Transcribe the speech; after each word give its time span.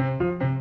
Música 0.00 0.59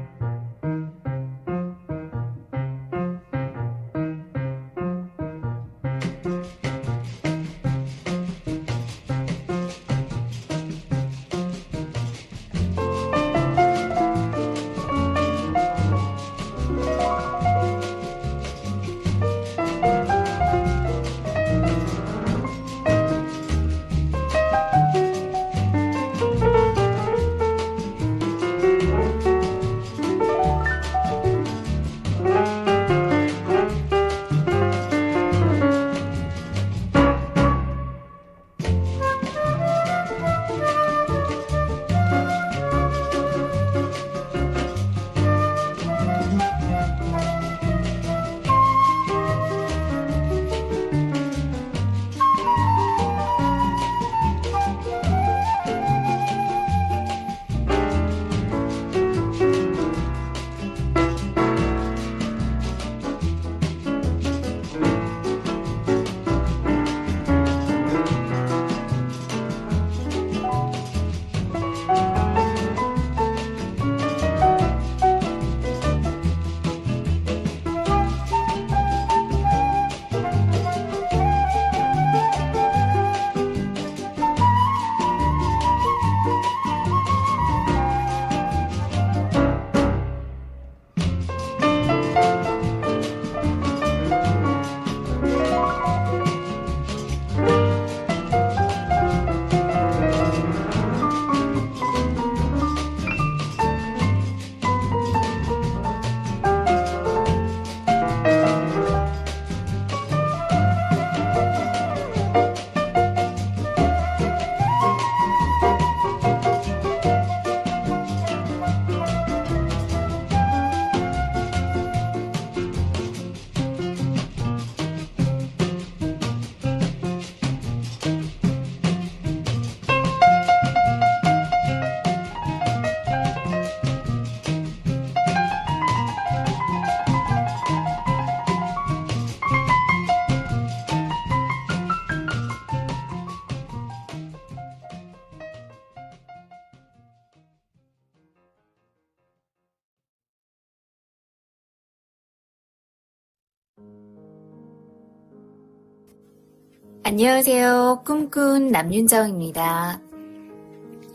안녕하세요. 157.10 158.04
꿈꾼 158.06 158.68
남윤정입니다. 158.68 160.00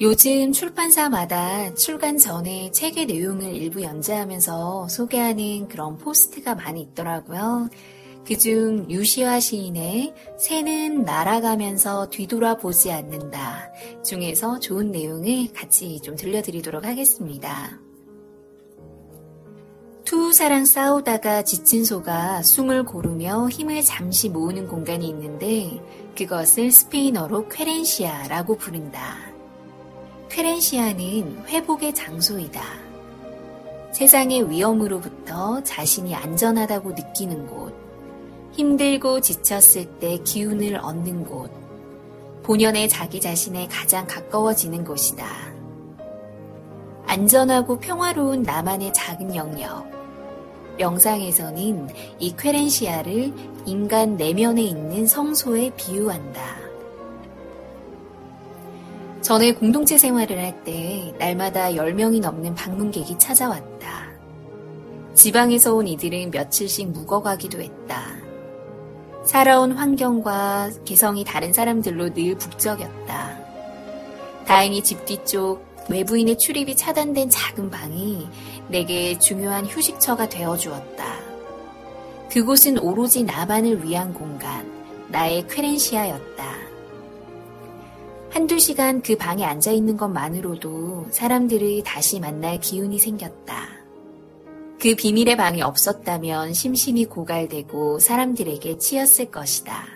요즘 0.01 0.51
출판사마다 0.51 1.73
출간 1.75 2.19
전에 2.19 2.73
책의 2.73 3.07
내용을 3.07 3.55
일부 3.55 3.81
연재하면서 3.81 4.89
소개하는 4.89 5.69
그런 5.69 5.97
포스트가 5.97 6.57
많이 6.57 6.81
있더라고요. 6.81 7.69
그중 8.27 8.91
유시화 8.91 9.39
시인의 9.39 10.15
새는 10.37 11.05
날아가면서 11.05 12.11
뒤돌아보지 12.11 12.91
않는다 12.91 13.71
중에서 14.05 14.59
좋은 14.59 14.91
내용을 14.91 15.53
같이 15.55 16.01
좀 16.03 16.17
들려드리도록 16.17 16.85
하겠습니다. 16.85 17.84
투우사랑 20.05 20.67
싸우다가 20.67 21.45
지친 21.45 21.83
소가 21.83 22.43
숨을 22.43 22.85
고르며 22.85 23.49
힘을 23.49 23.81
잠시 23.83 24.29
모으는 24.29 24.69
공간이 24.69 25.09
있는데 25.09 25.81
그것을 26.15 26.71
스페인어로 26.71 27.49
쾌렌시아라고 27.49 28.57
부른다. 28.57 29.17
쾌렌시아는 30.29 31.45
회복의 31.47 31.95
장소이다. 31.95 32.63
세상의 33.93 34.51
위험으로부터 34.51 35.63
자신이 35.63 36.15
안전하다고 36.15 36.91
느끼는 36.91 37.47
곳, 37.47 37.73
힘들고 38.53 39.21
지쳤을 39.21 39.87
때 40.01 40.19
기운을 40.19 40.77
얻는 40.77 41.25
곳, 41.25 41.51
본연의 42.43 42.91
자기 42.91 43.23
자신에 43.23 43.69
가장 43.69 44.07
가까워지는 44.07 44.85
곳이다. 44.85 45.54
안전하고 47.07 47.79
평화로운 47.79 48.43
나만의 48.43 48.93
작은 48.93 49.35
영역, 49.35 49.87
명상에서는 50.79 51.89
이 52.19 52.35
쾌렌시아를 52.37 53.33
인간 53.67 54.17
내면에 54.17 54.63
있는 54.63 55.07
성소에 55.07 55.71
비유한다. 55.77 56.43
전에 59.23 59.53
공동체 59.53 59.97
생활을 59.97 60.39
할 60.39 60.65
때 60.65 61.15
날마다 61.19 61.71
10명이 61.71 62.21
넘는 62.21 62.55
방문객이 62.55 63.19
찾아왔다. 63.19 64.05
지방에서 65.15 65.75
온 65.75 65.87
이들은 65.87 66.31
며칠씩 66.31 66.91
묵어가기도 66.91 67.61
했다. 67.61 68.03
살아온 69.25 69.73
환경과 69.73 70.71
개성이 70.85 71.25
다른 71.25 71.53
사람들로 71.53 72.13
늘 72.13 72.37
북적였다. 72.37 73.39
다행히 74.47 74.83
집 74.83 75.05
뒤쪽 75.07 75.65
외부인의 75.89 76.39
출입이 76.39 76.77
차단된 76.77 77.29
작은 77.31 77.71
방이 77.71 78.27
내게 78.69 79.19
중요한 79.19 79.67
휴식처가 79.67 80.29
되어 80.29 80.57
주었다. 80.57 81.19
그곳은 82.31 82.79
오로지 82.79 83.23
나만을 83.23 83.85
위한 83.85 84.13
공간, 84.13 84.71
나의 85.09 85.47
쾌렌시아였다. 85.49 86.55
한두 88.31 88.59
시간 88.59 89.01
그 89.01 89.17
방에 89.17 89.45
앉아 89.45 89.71
있는 89.71 89.97
것만으로도 89.97 91.07
사람들을 91.11 91.85
다시 91.85 92.19
만날 92.19 92.59
기운이 92.59 92.99
생겼다. 92.99 93.69
그 94.81 94.97
비밀의 94.97 95.37
방이 95.37 95.63
없었다면 95.63 96.53
심심이 96.53 97.05
고갈되고 97.05 98.01
사람들에게 98.01 98.79
치였을 98.79 99.31
것이다. 99.31 99.94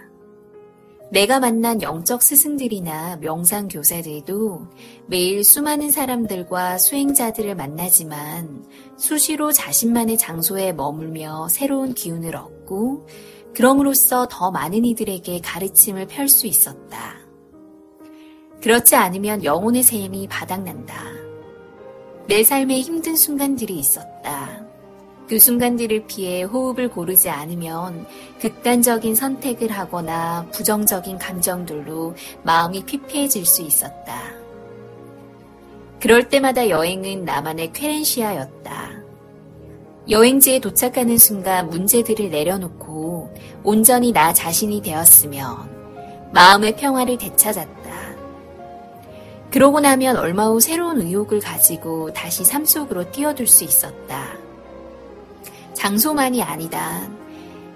내가 1.11 1.41
만난 1.41 1.81
영적 1.81 2.23
스승들이나 2.23 3.17
명상 3.17 3.69
교사들도 3.69 4.67
매일 5.07 5.43
수많은 5.43 5.91
사람들과 5.91 6.77
수행자들을 6.77 7.55
만나지만 7.55 8.67
수시로 8.99 9.51
자신만의 9.51 10.19
장소에 10.19 10.73
머물며 10.73 11.49
새로운 11.49 11.95
기운을 11.95 12.37
얻고 12.37 13.07
그럼으로써 13.55 14.29
더 14.31 14.51
많은 14.51 14.85
이들에게 14.85 15.41
가르침을 15.41 16.07
펼 16.09 16.29
수 16.29 16.47
있었다. 16.47 17.17
그렇지 18.63 18.95
않으면 18.95 19.45
영혼의 19.45 19.83
셈이 19.83 20.29
바닥난다. 20.29 20.95
내 22.27 22.45
삶에 22.45 22.81
힘든 22.81 23.17
순간들이 23.17 23.79
있었다. 23.79 24.68
그 25.29 25.39
순간들을 25.39 26.07
피해 26.07 26.43
호흡을 26.43 26.89
고르지 26.89 27.29
않으면 27.29 28.07
극단적인 28.41 29.15
선택을 29.15 29.71
하거나 29.71 30.47
부정적인 30.53 31.19
감정들로 31.19 32.15
마음이 32.43 32.85
피폐해질 32.85 33.45
수 33.45 33.63
있었다. 33.63 34.33
그럴 36.01 36.29
때마다 36.29 36.69
여행은 36.69 37.25
나만의 37.25 37.73
쾌렌시아였다. 37.73 38.89
여행지에 40.09 40.61
도착하는 40.61 41.19
순간 41.19 41.69
문제들을 41.69 42.31
내려놓고 42.31 43.35
온전히 43.63 44.13
나 44.13 44.33
자신이 44.33 44.81
되었으면 44.81 46.31
마음의 46.33 46.77
평화를 46.77 47.19
되찾았다. 47.19 47.79
그러고 49.51 49.81
나면 49.81 50.17
얼마 50.17 50.47
후 50.47 50.61
새로운 50.61 51.03
의욕을 51.03 51.41
가지고 51.41 52.13
다시 52.15 52.45
삶 52.45 52.65
속으로 52.65 53.11
뛰어들 53.11 53.47
수 53.47 53.65
있었다. 53.65 54.48
장소만이 55.79 56.43
아니다. 56.43 57.09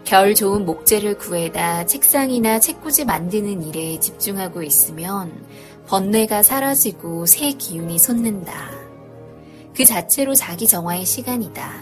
결 0.04 0.34
좋은 0.34 0.66
목재를 0.66 1.18
구해다 1.18 1.86
책상이나 1.86 2.58
책꽂이 2.58 3.04
만드는 3.04 3.62
일에 3.62 4.00
집중하고 4.00 4.64
있으면 4.64 5.32
번뇌가 5.86 6.42
사라지고 6.42 7.26
새 7.26 7.52
기운이 7.52 8.00
솟는다. 8.00 8.72
그 9.76 9.84
자체로 9.84 10.34
자기 10.34 10.66
정화의 10.66 11.06
시간이다. 11.06 11.74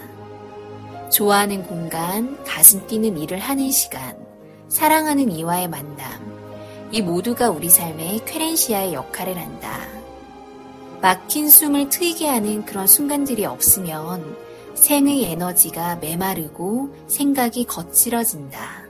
좋아하는 1.09 1.63
공간, 1.63 2.41
가슴 2.43 2.85
뛰는 2.85 3.17
일을 3.17 3.39
하는 3.39 3.71
시간, 3.71 4.15
사랑하는 4.69 5.31
이와의 5.31 5.69
만남, 5.69 6.87
이 6.91 7.01
모두가 7.01 7.49
우리 7.49 7.67
삶의 7.67 8.25
쾌렌시아의 8.27 8.93
역할을 8.93 9.39
한다. 9.39 9.87
막힌 11.01 11.49
숨을 11.49 11.89
트이게 11.89 12.27
하는 12.27 12.63
그런 12.63 12.85
순간들이 12.85 13.43
없으면 13.43 14.50
생의 14.81 15.25
에너지가 15.25 15.97
메마르고 15.97 16.89
생각이 17.07 17.65
거칠어진다. 17.65 18.81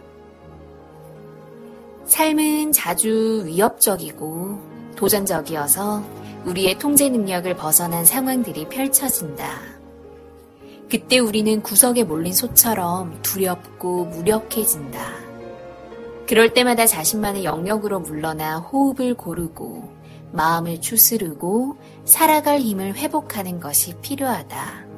삶은 2.06 2.72
자주 2.72 3.44
위협적이고 3.46 4.60
도전적이어서 4.96 6.02
우리의 6.46 6.80
통제 6.80 7.10
능력을 7.10 7.54
벗어난 7.58 8.06
상황들이 8.06 8.70
펼쳐진다. 8.70 9.46
그때 10.90 11.20
우리는 11.20 11.62
구석에 11.62 12.06
몰린 12.06 12.34
소처럼 12.34 13.22
두렵고 13.22 14.06
무력해진다. 14.06 15.00
그럴 16.26 16.54
때마다 16.54 16.86
자신만의 16.86 17.44
영역으로 17.44 18.00
물러나 18.00 18.60
호흡을 18.60 19.16
고르고 19.16 19.92
마음을 20.32 20.80
추스르고 20.80 21.76
살아갈 22.06 22.60
힘을 22.62 22.96
회복하는 22.96 23.60
것이 23.60 23.94
필요하다. 24.02 24.91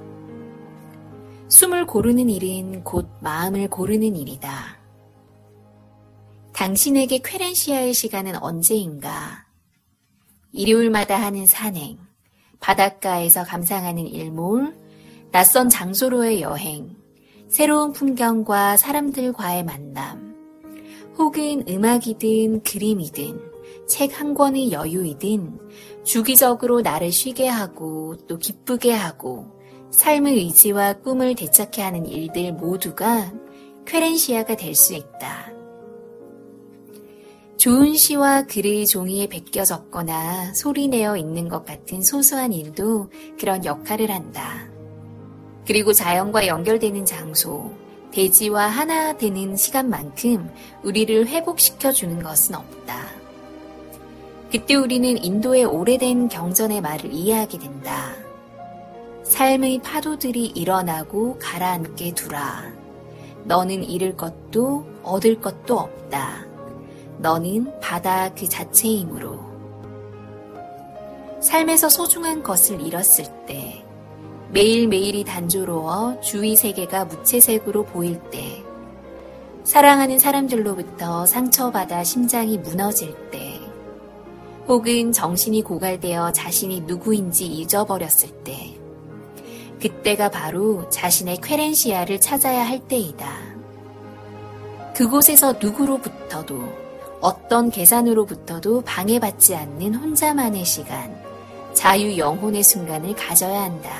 숨을 1.53 1.85
고르는 1.85 2.31
일은 2.31 2.83
곧 2.83 3.07
마음을 3.21 3.67
고르는 3.67 4.15
일이다. 4.15 4.79
당신에게 6.51 7.19
쾌렌시아의 7.23 7.93
시간은 7.93 8.41
언제인가? 8.41 9.45
일요일마다 10.51 11.15
하는 11.21 11.45
산행, 11.45 11.99
바닷가에서 12.59 13.43
감상하는 13.43 14.07
일몰, 14.07 14.75
낯선 15.31 15.69
장소로의 15.69 16.41
여행, 16.41 16.97
새로운 17.49 17.91
풍경과 17.93 18.75
사람들과의 18.75 19.63
만남, 19.63 20.35
혹은 21.19 21.65
음악이든 21.69 22.63
그림이든 22.63 23.39
책 23.87 24.19
한 24.19 24.33
권의 24.33 24.71
여유이든 24.71 25.59
주기적으로 26.03 26.81
나를 26.81 27.11
쉬게 27.11 27.47
하고 27.47 28.17
또 28.27 28.39
기쁘게 28.39 28.91
하고 28.91 29.52
삶의 29.93 30.33
의지와 30.33 30.93
꿈을 30.93 31.35
되찾게 31.35 31.81
하는 31.83 32.05
일들 32.07 32.53
모두가 32.53 33.31
쾌렌시아가 33.85 34.55
될 34.55 34.75
수 34.75 34.95
있다. 34.95 35.51
좋은 37.57 37.93
시와 37.93 38.43
글의 38.47 38.87
종이에 38.87 39.27
베껴 39.27 39.63
적거나 39.63 40.53
소리내어 40.55 41.15
있는 41.15 41.47
것 41.47 41.63
같은 41.63 42.01
소소한 42.01 42.51
일도 42.51 43.11
그런 43.39 43.63
역할을 43.63 44.09
한다. 44.09 44.67
그리고 45.65 45.93
자연과 45.93 46.47
연결되는 46.47 47.05
장소, 47.05 47.71
대지와 48.11 48.65
하나 48.65 49.15
되는 49.15 49.55
시간만큼 49.55 50.51
우리를 50.83 51.27
회복시켜 51.27 51.91
주는 51.91 52.21
것은 52.21 52.55
없다. 52.55 53.09
그때 54.51 54.73
우리는 54.75 55.23
인도의 55.23 55.65
오래된 55.65 56.29
경전의 56.29 56.81
말을 56.81 57.13
이해하게 57.13 57.59
된다. 57.59 58.22
삶의 59.33 59.79
파도들이 59.79 60.45
일어나고 60.45 61.39
가라앉게 61.39 62.13
두라. 62.13 62.71
너는 63.45 63.83
잃을 63.83 64.15
것도 64.15 64.85
얻을 65.01 65.41
것도 65.41 65.79
없다. 65.79 66.45
너는 67.17 67.79
바다 67.81 68.31
그 68.35 68.47
자체이므로. 68.47 69.39
삶에서 71.41 71.89
소중한 71.89 72.43
것을 72.43 72.79
잃었을 72.79 73.25
때, 73.47 73.83
매일매일이 74.51 75.23
단조로워 75.23 76.21
주위 76.21 76.55
세계가 76.55 77.05
무채색으로 77.05 77.85
보일 77.85 78.21
때, 78.29 78.63
사랑하는 79.63 80.19
사람들로부터 80.19 81.25
상처받아 81.25 82.03
심장이 82.03 82.59
무너질 82.59 83.15
때, 83.31 83.59
혹은 84.67 85.11
정신이 85.11 85.63
고갈되어 85.63 86.33
자신이 86.33 86.81
누구인지 86.81 87.47
잊어버렸을 87.47 88.29
때, 88.43 88.82
그때가 89.83 90.29
바로 90.29 90.89
자신의 90.89 91.41
쾌렌시아를 91.41 92.21
찾아야 92.21 92.65
할 92.65 92.79
때이다. 92.87 93.27
그곳에서 94.95 95.55
누구로부터도 95.61 96.57
어떤 97.19 97.69
계산으로부터도 97.69 98.83
방해받지 98.83 99.55
않는 99.55 99.95
혼자만의 99.95 100.63
시간, 100.63 101.13
자유 101.73 102.17
영혼의 102.17 102.63
순간을 102.63 103.13
가져야 103.15 103.63
한다. 103.63 103.91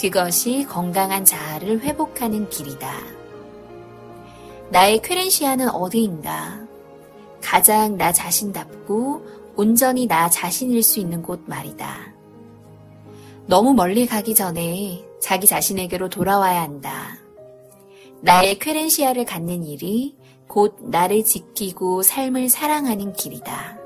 그것이 0.00 0.66
건강한 0.68 1.24
자아를 1.24 1.82
회복하는 1.82 2.48
길이다. 2.48 2.92
나의 4.70 5.00
쾌렌시아는 5.02 5.68
어디인가? 5.68 6.66
가장 7.40 7.96
나 7.96 8.12
자신답고 8.12 9.24
온전히 9.54 10.08
나 10.08 10.28
자신일 10.28 10.82
수 10.82 10.98
있는 10.98 11.22
곳 11.22 11.42
말이다. 11.46 12.07
너무 13.48 13.72
멀리 13.72 14.06
가기 14.06 14.34
전에 14.34 15.02
자기 15.22 15.46
자신에게로 15.46 16.10
돌아와야 16.10 16.60
한다. 16.60 17.18
나의 18.20 18.58
쾌렌시아를 18.58 19.24
갖는 19.24 19.64
일이 19.64 20.14
곧 20.46 20.76
나를 20.82 21.24
지키고 21.24 22.02
삶을 22.02 22.50
사랑하는 22.50 23.14
길이다. 23.14 23.77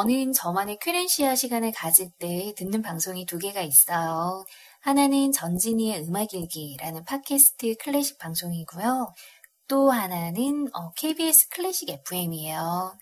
저는 0.00 0.32
저만의 0.32 0.78
큐렌시아 0.80 1.34
시간을 1.34 1.72
가질 1.72 2.10
때 2.18 2.54
듣는 2.56 2.80
방송이 2.80 3.26
두 3.26 3.38
개가 3.38 3.60
있어요. 3.60 4.46
하나는 4.80 5.30
전진이의 5.30 6.08
음악 6.08 6.32
일기라는 6.32 7.04
팟캐스트 7.04 7.74
클래식 7.76 8.16
방송이고요. 8.18 9.12
또 9.68 9.90
하나는 9.90 10.68
어, 10.72 10.92
KBS 10.92 11.50
클래식 11.50 11.90
FM이에요. 11.90 12.96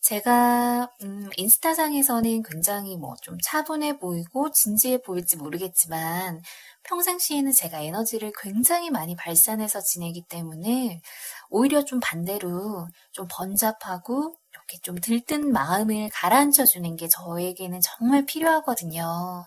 제가 0.00 0.90
음, 1.02 1.28
인스타상에서는 1.36 2.42
굉장히 2.44 2.96
뭐 2.96 3.14
좀 3.20 3.36
차분해 3.44 3.98
보이고 3.98 4.50
진지해 4.50 5.02
보일지 5.02 5.36
모르겠지만 5.36 6.40
평상시에는 6.84 7.52
제가 7.52 7.80
에너지를 7.80 8.32
굉장히 8.40 8.88
많이 8.90 9.16
발산해서 9.16 9.82
지내기 9.82 10.24
때문에 10.30 11.02
오히려 11.50 11.84
좀 11.84 12.00
반대로 12.00 12.88
좀 13.12 13.26
번잡하고 13.30 14.37
이렇게 14.70 14.78
좀 14.82 14.96
들뜬 15.00 15.52
마음을 15.52 16.10
가라앉혀 16.12 16.64
주는 16.66 16.96
게 16.96 17.08
저에게는 17.08 17.80
정말 17.82 18.26
필요하거든요. 18.26 19.46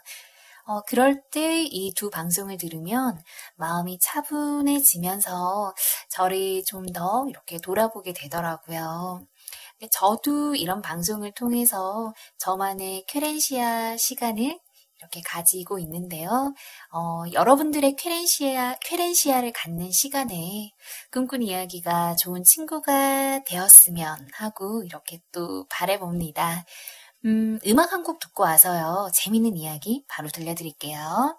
어, 0.68 0.82
그럴 0.88 1.22
때 1.32 1.63
이 1.66 1.94
두 1.96 2.10
방송을 2.10 2.58
들으면 2.58 3.22
마음이 3.56 4.00
차분해지면서 4.00 5.74
저를 6.10 6.63
좀 6.66 6.86
더 6.94 7.25
이렇게 7.30 7.58
돌아보게 7.60 8.13
되더라고요. 8.13 9.22
저도 9.92 10.56
이런 10.56 10.82
방송을 10.82 11.34
통해서 11.34 12.13
저만의 12.38 13.06
쾌렌시아 13.08 13.98
시간을 13.98 14.60
이렇게 15.01 15.22
가지고 15.25 15.79
있는데요. 15.79 16.53
어, 16.93 17.24
여러분들의 17.34 17.96
쾌렌시아, 17.96 18.75
쾌렌시아를 18.81 19.51
갖는 19.53 19.91
시간에 19.91 20.72
꿈꾼 21.12 21.41
이야기가 21.41 22.15
좋은 22.15 22.43
친구가 22.43 23.43
되었으면 23.46 24.27
하고 24.34 24.84
이렇게 24.84 25.20
또 25.31 25.65
바래봅니다. 25.70 26.65
음, 27.25 27.60
음악 27.67 27.93
한 27.93 28.03
곡 28.03 28.20
듣고 28.20 28.43
와서요. 28.43 29.10
재밌는 29.13 29.55
이야기 29.58 30.03
바로 30.08 30.29
들려드릴게요. 30.29 31.38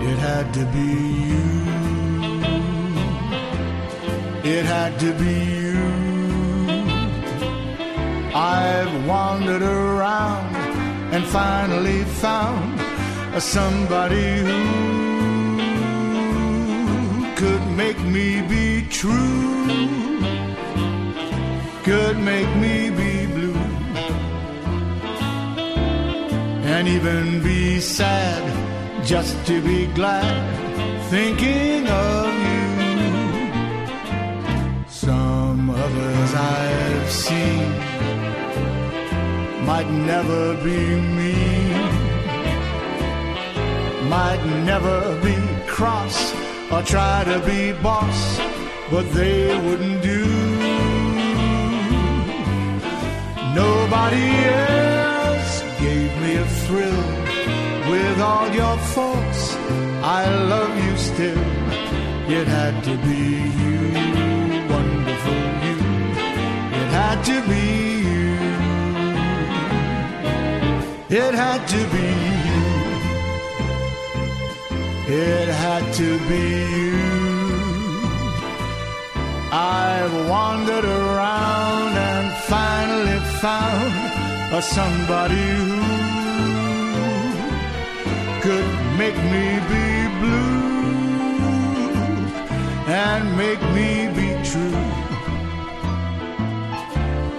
It 0.00 0.18
had 0.18 0.52
to 0.54 0.64
be. 0.72 1.47
It 4.50 4.64
had 4.64 4.98
to 5.00 5.12
be 5.12 5.36
you. 5.62 5.88
I've 8.34 9.06
wandered 9.06 9.60
around 9.60 10.56
and 11.12 11.22
finally 11.26 12.02
found 12.24 12.80
somebody 13.42 14.38
who 14.46 14.60
could 17.36 17.64
make 17.82 18.00
me 18.00 18.40
be 18.40 18.86
true, 18.88 19.66
could 21.82 22.16
make 22.32 22.50
me 22.56 22.88
be 22.88 23.26
blue, 23.26 23.64
and 26.72 26.88
even 26.88 27.42
be 27.42 27.80
sad 27.80 28.42
just 29.04 29.36
to 29.46 29.60
be 29.60 29.88
glad 29.88 30.32
thinking 31.10 31.86
of 31.86 32.32
you. 32.46 32.57
Others 36.28 36.34
I've 36.34 37.10
seen 37.10 37.70
might 39.64 39.88
never 39.90 40.54
be 40.64 41.00
me, 41.18 41.72
might 44.08 44.42
never 44.64 45.20
be 45.22 45.36
cross 45.66 46.34
or 46.70 46.82
try 46.82 47.24
to 47.24 47.38
be 47.46 47.72
boss, 47.82 48.38
but 48.90 49.10
they 49.12 49.58
wouldn't 49.60 50.02
do. 50.02 50.24
Nobody 53.54 54.28
else 54.44 55.62
gave 55.80 56.10
me 56.22 56.36
a 56.36 56.46
thrill 56.64 57.04
with 57.90 58.20
all 58.20 58.48
your 58.50 58.76
faults. 58.94 59.56
I 60.02 60.28
love 60.52 60.72
you 60.84 60.96
still. 60.96 61.44
It 62.30 62.46
had 62.46 62.84
to 62.84 62.96
be 63.08 63.48
you, 63.62 64.07
had 67.18 67.26
to 67.26 67.40
be 67.48 67.66
you. 68.10 68.34
It 71.10 71.34
had 71.34 71.66
to 71.74 71.80
be 71.94 72.08
you. 72.48 72.64
It 75.08 75.48
had 75.48 75.84
to 75.94 76.18
be 76.28 76.44
you. 76.84 77.02
I've 79.50 80.28
wandered 80.28 80.84
around 80.84 81.92
and 82.10 82.26
finally 82.52 83.18
found 83.42 83.92
a 84.54 84.62
somebody 84.62 85.48
who 85.58 85.80
could 88.42 88.68
make 89.02 89.18
me 89.34 89.46
be 89.72 89.86
blue 90.20 90.68
and 92.86 93.36
make 93.36 93.62
me 93.76 93.88
be 94.18 94.28
true 94.48 94.97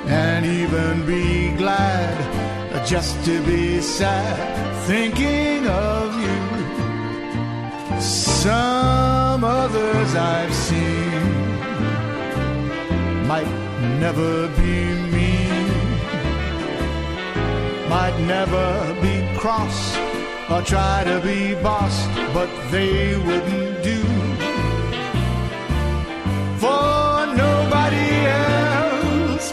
and 0.09 0.45
even 0.45 1.05
be 1.05 1.49
glad 1.55 2.85
just 2.85 3.23
to 3.25 3.39
be 3.43 3.79
sad 3.79 4.37
thinking 4.87 5.67
of 5.67 6.19
you. 6.19 8.01
Some 8.01 9.43
others 9.43 10.15
I've 10.15 10.53
seen 10.53 11.21
might 13.27 13.51
never 13.99 14.47
be 14.59 14.93
me, 15.13 15.31
might 17.87 18.17
never 18.35 18.95
be 19.01 19.37
cross 19.37 19.95
or 20.49 20.63
try 20.63 21.03
to 21.03 21.21
be 21.21 21.53
boss, 21.61 22.07
but 22.33 22.49
they 22.71 23.15
wouldn't 23.17 23.83
do. 23.83 24.18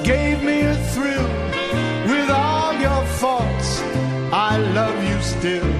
Gave 0.03 0.43
me 0.43 0.61
a 0.63 0.75
thrill 0.93 1.29
with 2.07 2.31
all 2.31 2.73
your 2.75 3.05
faults. 3.21 3.81
I 4.33 4.59
love 4.75 4.97
you 5.05 5.21
still. 5.23 5.76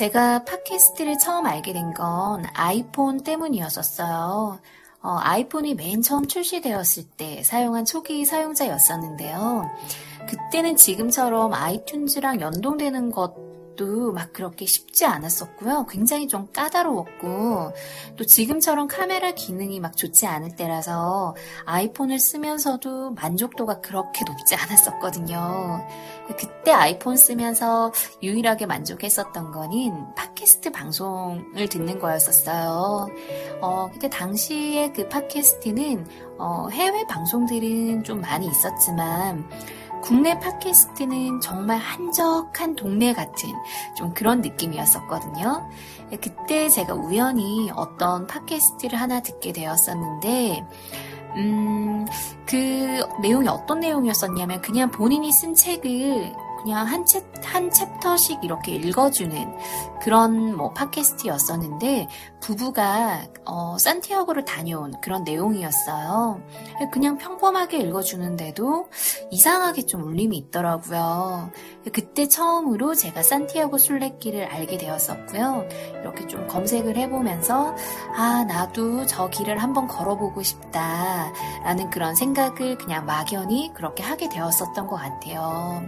제가 0.00 0.44
팟캐스트를 0.44 1.18
처음 1.18 1.44
알게 1.44 1.74
된 1.74 1.92
건 1.92 2.44
아이폰 2.54 3.22
때문이었었어요. 3.22 4.58
어, 5.02 5.16
아이폰이 5.20 5.74
맨 5.74 6.00
처음 6.00 6.26
출시되었을 6.26 7.04
때 7.18 7.42
사용한 7.42 7.84
초기 7.84 8.24
사용자였었는데요. 8.24 9.68
그때는 10.26 10.76
지금처럼 10.76 11.52
아이튠즈랑 11.52 12.40
연동되는 12.40 13.10
것 13.10 13.34
도 13.76 14.12
막 14.12 14.32
그렇게 14.32 14.66
쉽지 14.66 15.04
않았었고요. 15.06 15.86
굉장히 15.88 16.26
좀 16.28 16.48
까다로웠고, 16.52 17.72
또 18.16 18.24
지금처럼 18.24 18.88
카메라 18.88 19.32
기능이 19.32 19.80
막 19.80 19.96
좋지 19.96 20.26
않을 20.26 20.56
때라서 20.56 21.34
아이폰을 21.64 22.18
쓰면서도 22.18 23.12
만족도가 23.12 23.80
그렇게 23.80 24.24
높지 24.26 24.54
않았었거든요. 24.56 25.86
그때 26.36 26.72
아이폰 26.72 27.16
쓰면서 27.16 27.92
유일하게 28.22 28.66
만족했었던 28.66 29.50
거는 29.52 30.14
팟캐스트 30.14 30.70
방송을 30.70 31.68
듣는 31.68 31.98
거였었어요. 31.98 33.08
어, 33.60 33.88
근데 33.90 34.08
당시에 34.08 34.92
그 34.92 35.08
팟캐스트는 35.08 36.06
어, 36.38 36.68
해외 36.70 37.04
방송들은 37.06 38.04
좀 38.04 38.20
많이 38.20 38.46
있었지만 38.46 39.48
국내 40.02 40.38
팟캐스트는 40.38 41.40
정말 41.40 41.78
한적한 41.78 42.76
동네 42.76 43.12
같은 43.12 43.50
좀 43.96 44.12
그런 44.14 44.40
느낌이었었거든요. 44.40 45.68
그때 46.20 46.68
제가 46.68 46.94
우연히 46.94 47.70
어떤 47.74 48.26
팟캐스트를 48.26 48.98
하나 48.98 49.20
듣게 49.20 49.52
되었었는데, 49.52 50.64
음, 51.36 52.06
그 52.46 53.02
내용이 53.22 53.48
어떤 53.48 53.80
내용이었었냐면 53.80 54.60
그냥 54.60 54.90
본인이 54.90 55.30
쓴 55.32 55.54
책을 55.54 56.34
그냥 56.62 56.86
한, 56.86 57.06
챕, 57.06 57.24
한 57.44 57.70
챕터씩 57.70 58.44
이렇게 58.44 58.72
읽어주는 58.72 59.56
그런 60.02 60.56
뭐 60.56 60.72
팟캐스트였었는데 60.72 62.08
부부가 62.40 63.22
어, 63.44 63.76
산티아고를 63.78 64.44
다녀온 64.44 64.94
그런 65.02 65.24
내용이었어요. 65.24 66.42
그냥 66.92 67.18
평범하게 67.18 67.78
읽어주는데도 67.78 68.88
이상하게 69.30 69.86
좀 69.86 70.04
울림이 70.04 70.36
있더라고요. 70.36 71.50
그때 71.92 72.28
처음으로 72.28 72.94
제가 72.94 73.22
산티아고 73.22 73.78
순례길을 73.78 74.44
알게 74.46 74.78
되었었고요. 74.78 75.66
이렇게 76.00 76.26
좀 76.26 76.46
검색을 76.46 76.96
해보면서 76.96 77.74
아 78.16 78.44
나도 78.44 79.06
저 79.06 79.28
길을 79.28 79.58
한번 79.58 79.86
걸어보고 79.86 80.42
싶다라는 80.42 81.90
그런 81.90 82.14
생각을 82.14 82.78
그냥 82.78 83.04
막연히 83.06 83.70
그렇게 83.74 84.02
하게 84.02 84.28
되었었던 84.28 84.86
것 84.86 84.96
같아요. 84.96 85.82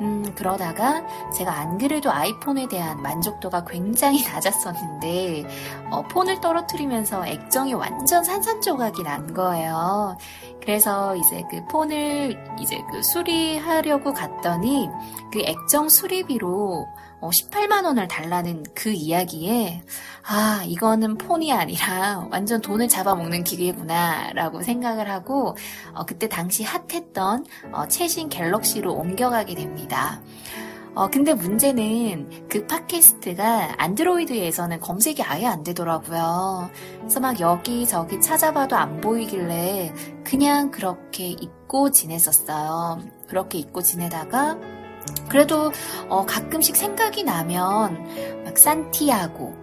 음, 0.00 0.34
그러다가 0.34 1.04
제가 1.30 1.52
안 1.52 1.78
그래도 1.78 2.10
아이폰에 2.10 2.68
대한 2.68 3.00
만족도가 3.02 3.64
굉장히 3.64 4.22
낮았었는데, 4.26 5.44
어, 5.90 6.02
폰을 6.02 6.40
떨어뜨리면서 6.40 7.26
액정이 7.26 7.74
완전 7.74 8.24
산산조각이 8.24 9.02
난 9.02 9.32
거예요. 9.32 10.16
그래서 10.60 11.14
이제 11.16 11.44
그 11.50 11.64
폰을 11.66 12.56
이제 12.58 12.82
그 12.90 13.02
수리하려고 13.02 14.12
갔더니 14.12 14.88
그 15.30 15.40
액정 15.40 15.88
수리비로 15.90 16.86
18만 17.30 17.84
어, 17.84 17.88
원을 17.88 18.08
달라는 18.08 18.64
그 18.74 18.90
이야기에 18.90 19.82
아 20.26 20.62
이거는 20.66 21.18
폰이 21.18 21.52
아니라 21.52 22.26
완전 22.32 22.60
돈을 22.60 22.88
잡아먹는 22.88 23.44
기계구나 23.44 24.32
라고 24.34 24.62
생각을 24.62 25.10
하고 25.10 25.56
어, 25.94 26.04
그때 26.04 26.28
당시 26.28 26.64
핫했던 26.64 27.46
어, 27.72 27.88
최신 27.88 28.28
갤럭시로 28.28 28.92
옮겨가게 28.92 29.54
됩니다. 29.54 30.20
어, 30.94 31.08
근데 31.08 31.34
문제는 31.34 32.46
그 32.48 32.66
팟캐스트가 32.66 33.74
안드로이드에서는 33.78 34.78
검색이 34.78 35.24
아예 35.24 35.46
안 35.46 35.64
되더라고요. 35.64 36.70
그래서 37.00 37.18
막 37.18 37.40
여기저기 37.40 38.20
찾아봐도 38.20 38.76
안 38.76 39.00
보이길래 39.00 39.92
그냥 40.22 40.70
그렇게 40.70 41.26
잊고 41.26 41.90
지냈었어요. 41.90 43.02
그렇게 43.26 43.58
잊고 43.58 43.82
지내다가 43.82 44.56
그래도 45.28 45.72
어, 46.08 46.24
가끔씩 46.26 46.76
생각이 46.76 47.24
나면 47.24 48.44
막 48.44 48.58
산티아고, 48.58 49.54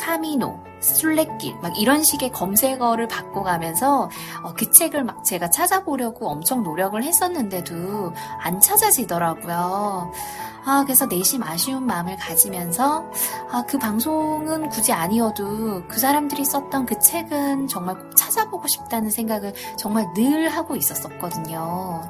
카미노, 0.00 0.60
순례길 0.80 1.56
막 1.62 1.78
이런 1.78 2.02
식의 2.02 2.32
검색어를 2.32 3.06
바꿔가면서 3.08 4.10
어, 4.42 4.54
그 4.54 4.70
책을 4.70 5.04
막 5.04 5.24
제가 5.24 5.50
찾아보려고 5.50 6.28
엄청 6.28 6.62
노력을 6.62 7.00
했었는데도 7.02 8.12
안 8.40 8.60
찾아지더라고요. 8.60 10.12
아, 10.64 10.84
그래서 10.84 11.06
내심 11.06 11.42
아쉬운 11.42 11.86
마음을 11.86 12.16
가지면서, 12.16 13.04
아, 13.50 13.64
그 13.66 13.78
방송은 13.78 14.68
굳이 14.68 14.92
아니어도 14.92 15.82
그 15.88 15.98
사람들이 15.98 16.44
썼던 16.44 16.86
그 16.86 17.00
책은 17.00 17.66
정말 17.66 17.98
꼭 17.98 18.16
찾아보고 18.16 18.68
싶다는 18.68 19.10
생각을 19.10 19.54
정말 19.76 20.06
늘 20.14 20.48
하고 20.48 20.76
있었었거든요. 20.76 22.08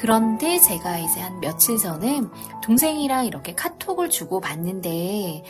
그런데 0.00 0.58
제가 0.60 0.98
이제 0.98 1.20
한 1.20 1.40
며칠 1.40 1.76
전에 1.76 2.20
동생이랑 2.62 3.26
이렇게 3.26 3.54
카톡을 3.54 4.10
주고 4.10 4.40
봤는데 4.40 5.42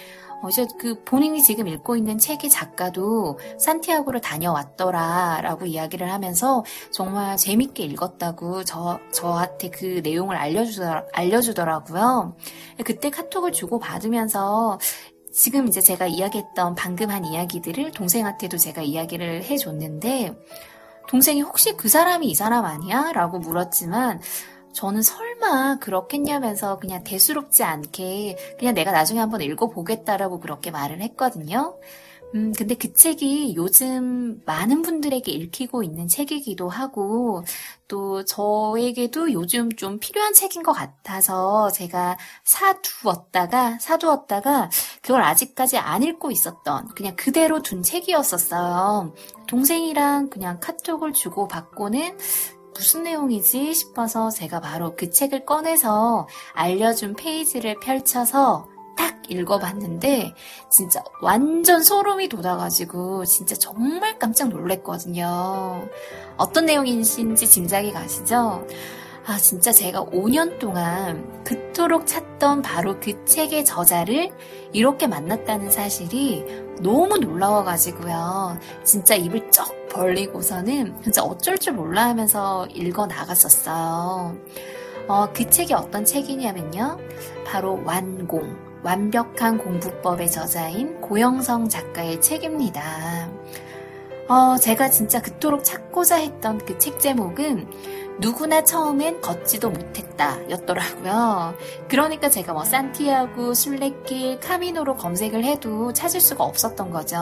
어제 0.43 0.67
그 0.79 1.03
본인이 1.05 1.43
지금 1.43 1.67
읽고 1.69 1.97
있는 1.97 2.17
책의 2.17 2.49
작가도 2.49 3.39
산티아고를 3.59 4.21
다녀왔더라 4.21 5.41
라고 5.43 5.67
이야기를 5.67 6.11
하면서 6.11 6.65
정말 6.93 7.37
재밌게 7.37 7.83
읽었다고 7.85 8.65
저, 8.65 9.01
저한테 9.13 9.71
그 9.71 10.01
내용을 10.03 10.37
알려주더, 10.37 11.07
알려주더라고요. 11.13 12.37
그때 12.85 13.11
카톡을 13.11 13.53
주고 13.53 13.79
받으면서 13.79 14.79
지금 15.33 15.69
이제 15.69 15.81
제가 15.81 16.07
이야기했던 16.07 16.75
방금 16.75 17.11
한 17.11 17.25
이야기들을 17.25 17.91
동생한테도 17.93 18.57
제가 18.57 18.83
이야기를 18.83 19.45
해줬는데 19.45 20.35
동생이 21.09 21.43
혹시 21.43 21.77
그 21.77 21.89
사람이 21.89 22.29
이 22.29 22.35
사람 22.35 22.65
아니야? 22.65 23.13
라고 23.13 23.39
물었지만 23.39 24.21
저는 24.73 25.03
설마 25.03 25.79
그렇겠냐면서 25.81 26.79
그냥 26.79 27.03
대수롭지 27.03 27.65
않게 27.65 28.37
그냥 28.59 28.75
내가 28.75 28.93
나중에 28.93 29.19
한번 29.19 29.41
읽어보겠다라고 29.41 30.39
그렇게 30.39 30.71
말을 30.71 31.01
했거든요. 31.01 31.77
음, 32.35 32.53
근데 32.57 32.75
그 32.75 32.93
책이 32.93 33.55
요즘 33.57 34.43
많은 34.45 34.83
분들에게 34.83 35.31
읽히고 35.33 35.83
있는 35.83 36.09
책이기도 36.09 36.69
하고, 36.69 37.45
또 37.89 38.25
저에게도 38.25 39.33
요즘 39.33 39.71
좀 39.71 39.99
필요한 39.99 40.35
책인 40.35 40.63
것 40.63 40.73
같아서 40.73 41.71
제가 41.71 42.19
사두었다가, 42.45 43.79
사두었다가, 43.81 44.71
그걸 45.01 45.23
아직까지 45.23 45.79
안 45.79 46.03
읽고 46.03 46.31
있었던, 46.31 46.89
그냥 46.89 47.17
그대로 47.17 47.63
둔 47.63 47.83
책이었었어요. 47.83 49.15
동생이랑 49.47 50.29
그냥 50.29 50.61
카톡을 50.61 51.15
주고 51.15 51.49
받고는 51.49 52.19
무슨 52.75 53.03
내용이지 53.05 53.75
싶어서 53.75 54.31
제가 54.31 54.61
바로 54.61 54.95
그 54.95 55.11
책을 55.11 55.47
꺼내서 55.47 56.29
알려준 56.53 57.15
페이지를 57.17 57.81
펼쳐서 57.81 58.69
딱 58.99 59.17
읽어봤는데 59.29 60.35
진짜 60.69 61.05
완전 61.23 61.85
소름이 61.85 62.29
돋아가지고 62.29 63.25
진짜 63.27 63.55
정말 63.55 64.19
깜짝 64.19 64.49
놀랐거든요. 64.49 65.89
어떤 66.37 66.67
내용인지 66.67 67.47
짐작이 67.47 67.93
가시죠? 67.93 68.67
아, 69.25 69.37
진짜 69.37 69.71
제가 69.71 70.07
5년 70.07 70.59
동안 70.59 71.45
그토록 71.45 72.07
찾던 72.07 72.63
바로 72.63 72.99
그 72.99 73.25
책의 73.25 73.65
저자를 73.65 74.33
이렇게 74.73 75.07
만났다는 75.07 75.71
사실이 75.71 76.45
너무 76.81 77.19
놀라워가지고요. 77.19 78.59
진짜 78.85 79.15
입을 79.15 79.51
쩍 79.53 79.89
벌리고서는 79.91 81.03
진짜 81.03 81.23
어쩔 81.23 81.57
줄 81.59 81.75
몰라 81.75 82.07
하면서 82.09 82.67
읽어 82.69 83.07
나갔었어요. 83.07 84.37
어, 85.09 85.29
그 85.33 85.49
책이 85.49 85.73
어떤 85.75 86.05
책이냐면요. 86.05 86.99
바로 87.47 87.81
완공. 87.85 88.68
완벽한 88.83 89.59
공부법의 89.59 90.31
저자인 90.31 91.01
고영성 91.01 91.69
작가의 91.69 92.21
책입니다. 92.21 93.29
어, 94.29 94.57
제가 94.59 94.91
진짜 94.91 95.23
그토록 95.23 95.65
찾고자 95.65 96.17
했던 96.17 96.59
그 96.59 96.79
책 96.79 97.01
제목은 97.01 97.67
누구나 98.21 98.63
처음엔 98.65 99.21
걷지도 99.21 99.71
못했다 99.71 100.51
였더라고요. 100.51 101.55
그러니까 101.89 102.29
제가 102.29 102.53
뭐 102.53 102.65
산티아고, 102.65 103.55
순례길, 103.55 104.41
카미노로 104.41 104.97
검색을 104.97 105.45
해도 105.45 105.93
찾을 105.93 106.21
수가 106.21 106.45
없었던 106.45 106.91
거죠. 106.91 107.17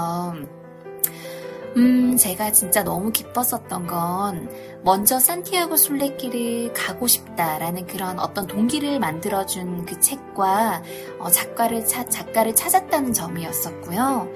음, 1.77 2.17
제가 2.17 2.53
진짜 2.53 2.83
너무 2.83 3.12
기뻤었던 3.12 3.87
건 3.87 4.49
먼저 4.83 5.19
산티아고 5.19 5.77
순례길을 5.77 6.73
가고 6.73 7.07
싶다라는 7.07 7.87
그런 7.87 8.19
어떤 8.19 8.47
동기를 8.47 8.99
만들어준 8.99 9.85
그 9.85 10.01
책과 10.01 10.83
어, 11.19 11.31
작가를 11.31 11.87
차, 11.87 12.07
작가를 12.07 12.55
찾았다는 12.55 13.12
점이었었고요. 13.12 14.29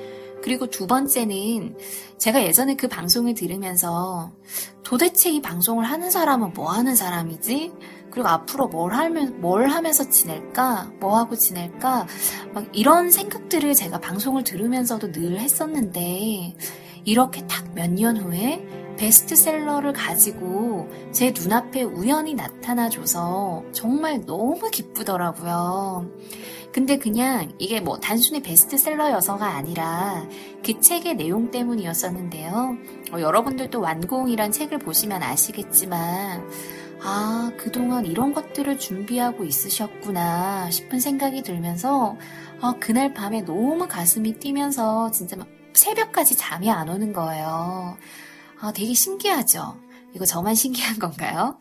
그리고 0.43 0.67
두 0.67 0.87
번째는 0.87 1.77
제가 2.19 2.43
예전에 2.43 2.75
그 2.75 2.89
방송을 2.89 3.35
들으면서 3.35 4.33
도대체 4.83 5.31
이 5.31 5.41
방송을 5.41 5.85
하는 5.85 6.11
사람은 6.11 6.53
뭐 6.55 6.71
하는 6.71 6.97
사람이지? 6.97 7.73
그리고 8.11 8.29
앞으로 8.29 8.69
뭘 8.69 8.93
하면, 8.93 9.41
뭘 9.41 9.69
하면서 9.69 10.09
지낼까? 10.09 10.91
뭐 10.99 11.17
하고 11.17 11.37
지낼까? 11.37 12.07
막 12.53 12.67
이런 12.73 13.11
생각들을 13.11 13.73
제가 13.75 14.01
방송을 14.01 14.43
들으면서도 14.45 15.13
늘 15.13 15.39
했었는데, 15.39 16.57
이렇게 17.05 17.47
딱 17.47 17.65
몇 17.75 17.91
년 17.91 18.17
후에 18.17 18.65
베스트셀러를 18.99 19.93
가지고 19.95 20.91
제 21.13 21.33
눈앞에 21.35 21.83
우연히 21.83 22.35
나타나줘서 22.35 23.65
정말 23.73 24.27
너무 24.27 24.69
기쁘더라고요. 24.71 26.11
근데 26.73 26.99
그냥 26.99 27.51
이게 27.59 27.81
뭐 27.81 27.99
단순히 27.99 28.43
베스트셀러여서가 28.43 29.47
아니라 29.47 30.29
그 30.65 30.79
책의 30.81 31.15
내용 31.15 31.51
때문이었었는데요. 31.51 32.77
어, 33.13 33.21
여러분들도 33.21 33.81
완공이란 33.81 34.53
책을 34.53 34.79
보시면 34.79 35.23
아시겠지만, 35.23 36.47
아, 37.03 37.51
그동안 37.57 38.05
이런 38.07 38.35
것들을 38.35 38.79
준비하고 38.79 39.45
있으셨구나 39.45 40.71
싶은 40.71 41.01
생각이 41.01 41.43
들면서, 41.43 42.17
아, 42.61 42.75
그날 42.79 43.15
밤에 43.15 43.41
너무 43.43 43.89
가슴이 43.89 44.35
뛰면서 44.35 45.11
진짜 45.11 45.37
막 45.37 45.49
새벽까지 45.81 46.37
잠이 46.37 46.71
안 46.71 46.89
오는 46.89 47.13
거예요. 47.13 47.97
아, 48.61 48.73
되게 48.73 48.93
신기하죠? 48.95 49.81
이거 50.15 50.27
저만 50.27 50.55
신기한 50.57 50.99
건가요? 50.99 51.59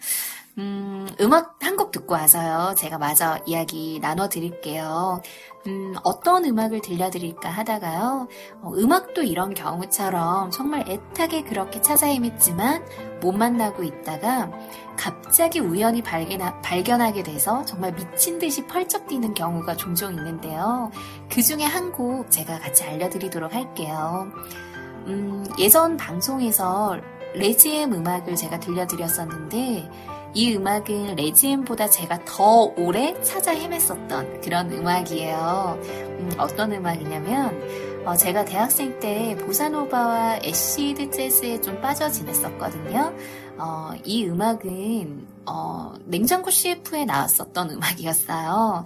음, 0.59 1.07
음악 1.21 1.55
한 1.63 1.77
곡 1.79 1.91
듣고 1.91 2.13
와서요. 2.15 2.75
제가 2.75 2.97
마저 2.97 3.39
이야기 3.45 3.99
나눠드릴게요. 4.01 5.21
음, 5.67 5.95
어떤 6.03 6.43
음악을 6.43 6.81
들려드릴까 6.81 7.49
하다가요. 7.49 8.27
어, 8.61 8.71
음악도 8.75 9.23
이런 9.23 9.53
경우처럼 9.53 10.51
정말 10.51 10.83
애타게 10.89 11.43
그렇게 11.43 11.79
찾아 11.81 12.07
헤맸지만 12.07 12.83
못 13.21 13.31
만나고 13.31 13.83
있다가 13.83 14.51
갑자기 14.97 15.59
우연히 15.61 16.01
발견하, 16.01 16.59
발견하게 16.61 17.23
돼서 17.23 17.63
정말 17.63 17.93
미친 17.95 18.39
듯이 18.39 18.65
펄쩍 18.67 19.07
뛰는 19.07 19.33
경우가 19.33 19.77
종종 19.77 20.11
있는데요. 20.13 20.91
그 21.31 21.41
중에 21.41 21.63
한 21.63 21.89
곡 21.93 22.29
제가 22.29 22.59
같이 22.59 22.83
알려드리도록 22.83 23.53
할게요. 23.55 24.27
음, 25.07 25.45
예전 25.57 25.95
방송에서 25.95 26.99
레지엠 27.35 27.93
음악을 27.93 28.35
제가 28.35 28.59
들려드렸었는데 28.59 29.89
이 30.33 30.55
음악은 30.55 31.15
레지엠보다 31.15 31.89
제가 31.89 32.23
더 32.25 32.71
오래 32.77 33.19
찾아 33.23 33.53
헤맸었던 33.53 34.43
그런 34.43 34.71
음악이에요. 34.71 35.79
음, 35.81 36.31
어떤 36.37 36.71
음악이냐면 36.71 37.89
어, 38.05 38.15
제가 38.15 38.45
대학생 38.45 38.99
때 38.99 39.35
보사노바와 39.41 40.39
애시드 40.43 41.09
재즈에 41.11 41.61
좀 41.61 41.81
빠져 41.81 42.09
지냈었거든요. 42.09 43.13
어, 43.57 43.91
이 44.05 44.25
음악은 44.25 45.27
어, 45.45 45.93
냉장고 46.05 46.49
CF에 46.49 47.05
나왔었던 47.05 47.71
음악이었어요. 47.71 48.85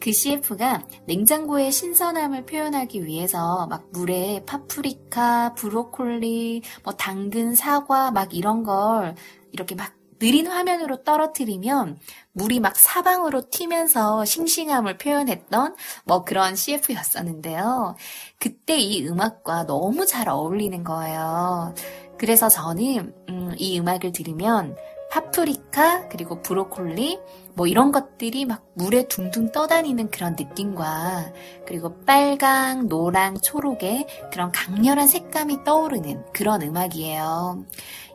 그 0.00 0.12
CF가 0.12 0.84
냉장고의 1.06 1.72
신선함을 1.72 2.46
표현하기 2.46 3.04
위해서 3.04 3.66
막 3.66 3.88
물에 3.92 4.44
파프리카, 4.46 5.54
브로콜리, 5.54 6.62
뭐 6.84 6.94
당근, 6.94 7.54
사과 7.54 8.10
막 8.10 8.34
이런 8.34 8.62
걸 8.62 9.16
이렇게 9.52 9.74
막 9.74 9.95
느린 10.18 10.46
화면으로 10.46 11.02
떨어뜨리면 11.04 11.98
물이 12.32 12.60
막 12.60 12.76
사방으로 12.76 13.48
튀면서 13.50 14.24
싱싱함을 14.24 14.98
표현했던 14.98 15.76
뭐 16.04 16.24
그런 16.24 16.54
CF였었는데요. 16.54 17.96
그때 18.38 18.76
이 18.76 19.06
음악과 19.06 19.66
너무 19.66 20.06
잘 20.06 20.28
어울리는 20.28 20.84
거예요. 20.84 21.74
그래서 22.18 22.48
저는 22.48 23.14
음, 23.28 23.54
이 23.58 23.78
음악을 23.78 24.12
들으면 24.12 24.76
파프리카 25.16 26.08
그리고 26.08 26.42
브로콜리 26.42 27.18
뭐 27.54 27.66
이런 27.66 27.90
것들이 27.90 28.44
막 28.44 28.66
물에 28.74 29.08
둥둥 29.08 29.50
떠다니는 29.50 30.10
그런 30.10 30.36
느낌과 30.38 31.32
그리고 31.66 31.98
빨강, 32.04 32.88
노랑, 32.88 33.38
초록의 33.40 34.06
그런 34.30 34.52
강렬한 34.52 35.08
색감이 35.08 35.64
떠오르는 35.64 36.32
그런 36.34 36.60
음악이에요. 36.60 37.64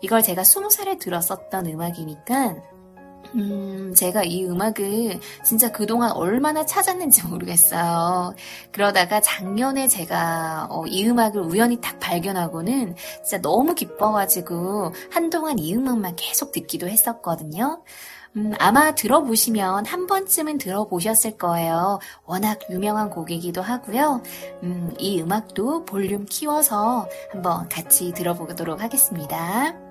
이걸 0.01 0.21
제가 0.21 0.43
스무 0.43 0.69
살에 0.69 0.99
들었었던 0.99 1.65
음악이니까 1.65 2.57
음, 3.35 3.93
제가 3.95 4.23
이 4.23 4.45
음악을 4.45 5.19
진짜 5.43 5.71
그동안 5.71 6.11
얼마나 6.11 6.65
찾았는지 6.65 7.27
모르겠어요. 7.27 8.33
그러다가 8.71 9.21
작년에 9.21 9.87
제가 9.87 10.67
어, 10.69 10.85
이 10.85 11.07
음악을 11.07 11.41
우연히 11.41 11.79
딱 11.79 11.99
발견하고는 11.99 12.95
진짜 13.23 13.41
너무 13.41 13.75
기뻐가지고 13.75 14.93
한동안 15.11 15.59
이 15.59 15.73
음악만 15.75 16.15
계속 16.15 16.51
듣기도 16.51 16.87
했었거든요. 16.87 17.83
음, 18.37 18.53
아마 18.59 18.95
들어보시면 18.95 19.85
한 19.85 20.07
번쯤은 20.07 20.57
들어보셨을 20.57 21.37
거예요. 21.37 21.99
워낙 22.25 22.59
유명한 22.69 23.09
곡이기도 23.09 23.61
하고요. 23.61 24.21
음, 24.63 24.93
이 24.99 25.21
음악도 25.21 25.83
볼륨 25.83 26.25
키워서 26.25 27.09
한번 27.31 27.67
같이 27.67 28.13
들어보도록 28.13 28.81
하겠습니다. 28.81 29.90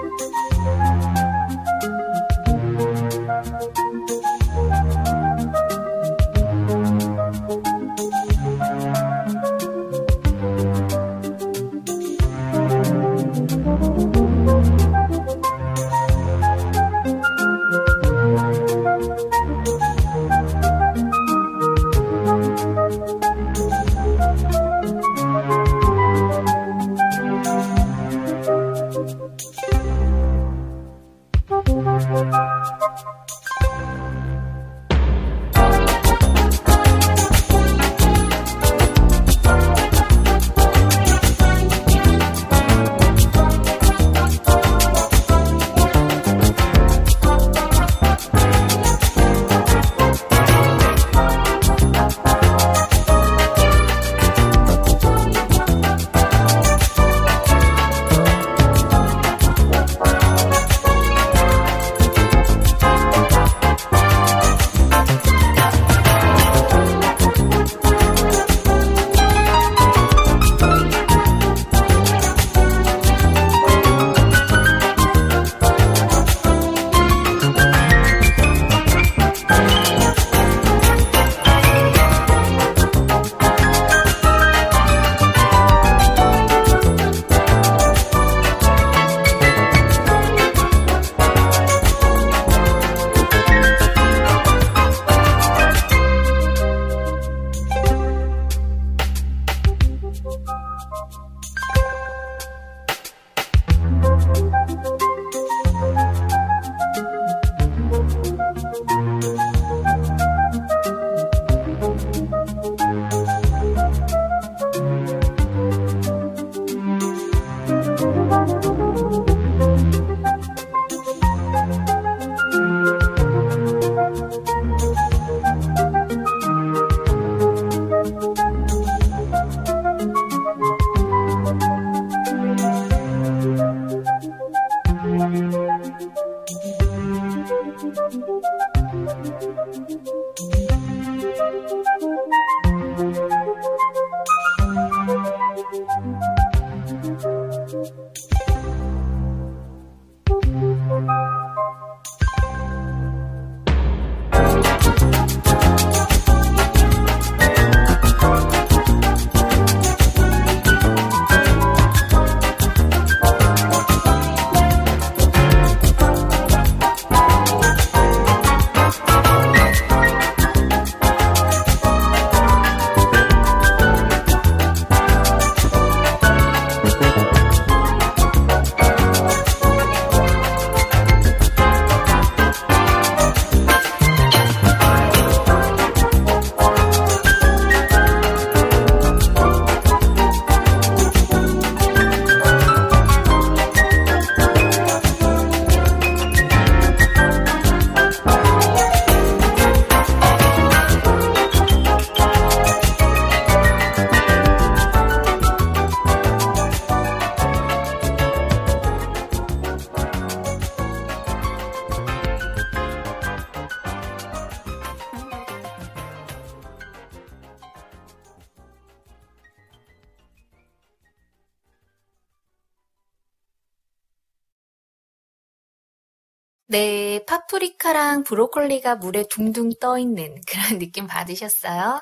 파프리카랑 227.51 228.23
브로콜리가 228.23 228.95
물에 228.95 229.25
둥둥 229.29 229.71
떠 229.79 229.99
있는 229.99 230.35
그런 230.47 230.79
느낌 230.79 231.05
받으셨어요? 231.05 232.01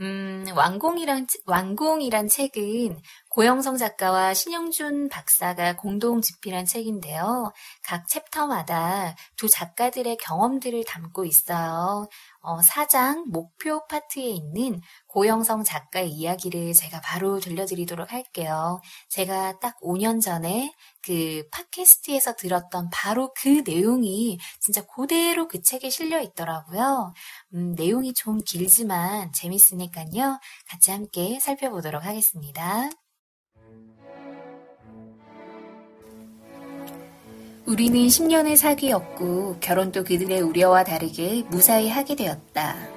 음, 0.00 0.44
완공이란, 0.56 1.26
완공이란 1.46 2.26
책은 2.26 3.00
고영성 3.28 3.76
작가와 3.76 4.34
신영준 4.34 5.08
박사가 5.08 5.76
공동 5.76 6.20
집필한 6.20 6.66
책인데요. 6.66 7.52
각 7.84 8.08
챕터마다 8.08 9.14
두 9.36 9.48
작가들의 9.48 10.16
경험들을 10.16 10.82
담고 10.84 11.24
있어요. 11.26 12.08
어, 12.40 12.62
사장 12.62 13.24
목표 13.28 13.86
파트에 13.86 14.24
있는 14.24 14.80
고영성 15.12 15.62
작가의 15.62 16.10
이야기를 16.10 16.72
제가 16.72 17.00
바로 17.02 17.38
들려드리도록 17.38 18.12
할게요. 18.12 18.80
제가 19.10 19.58
딱 19.60 19.78
5년 19.80 20.22
전에 20.22 20.74
그 21.02 21.46
팟캐스트에서 21.50 22.34
들었던 22.36 22.88
바로 22.90 23.32
그 23.36 23.62
내용이 23.66 24.38
진짜 24.58 24.82
그대로 24.86 25.48
그 25.48 25.60
책에 25.60 25.90
실려 25.90 26.18
있더라고요. 26.20 27.12
음, 27.54 27.74
내용이 27.76 28.14
좀 28.14 28.38
길지만 28.38 29.32
재밌으니까요. 29.32 30.38
같이 30.66 30.90
함께 30.90 31.38
살펴보도록 31.40 32.04
하겠습니다. 32.06 32.88
우리는 37.66 37.98
10년의 38.06 38.56
사귀었고 38.56 39.58
결혼도 39.60 40.04
그들의 40.04 40.40
우려와 40.40 40.84
다르게 40.84 41.42
무사히 41.50 41.88
하게 41.88 42.16
되었다. 42.16 42.91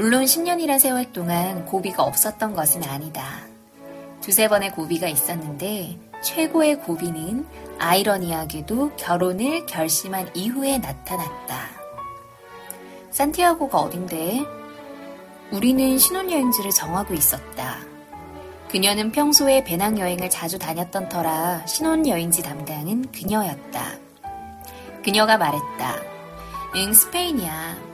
물론 0.00 0.24
10년이란 0.24 0.78
세월 0.78 1.12
동안 1.12 1.66
고비가 1.66 2.02
없었던 2.04 2.54
것은 2.54 2.82
아니다. 2.84 3.42
두세 4.22 4.48
번의 4.48 4.72
고비가 4.72 5.06
있었는데 5.06 5.98
최고의 6.22 6.80
고비는 6.80 7.46
아이러니하게도 7.78 8.96
결혼을 8.96 9.66
결심한 9.66 10.26
이후에 10.32 10.78
나타났다. 10.78 11.68
산티아고가 13.10 13.78
어딘데? 13.78 14.40
우리는 15.52 15.98
신혼여행지를 15.98 16.70
정하고 16.70 17.12
있었다. 17.12 17.80
그녀는 18.70 19.12
평소에 19.12 19.64
배낭여행을 19.64 20.30
자주 20.30 20.58
다녔던 20.58 21.10
터라 21.10 21.66
신혼여행지 21.66 22.42
담당은 22.42 23.12
그녀였다. 23.12 23.98
그녀가 25.04 25.36
말했다. 25.36 25.96
응, 26.76 26.90
스페인이야. 26.94 27.89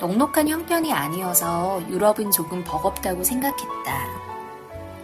넉넉한 0.00 0.48
형편이 0.48 0.92
아니어서 0.92 1.82
유럽은 1.88 2.30
조금 2.30 2.64
버겁다고 2.64 3.22
생각했다. 3.22 4.30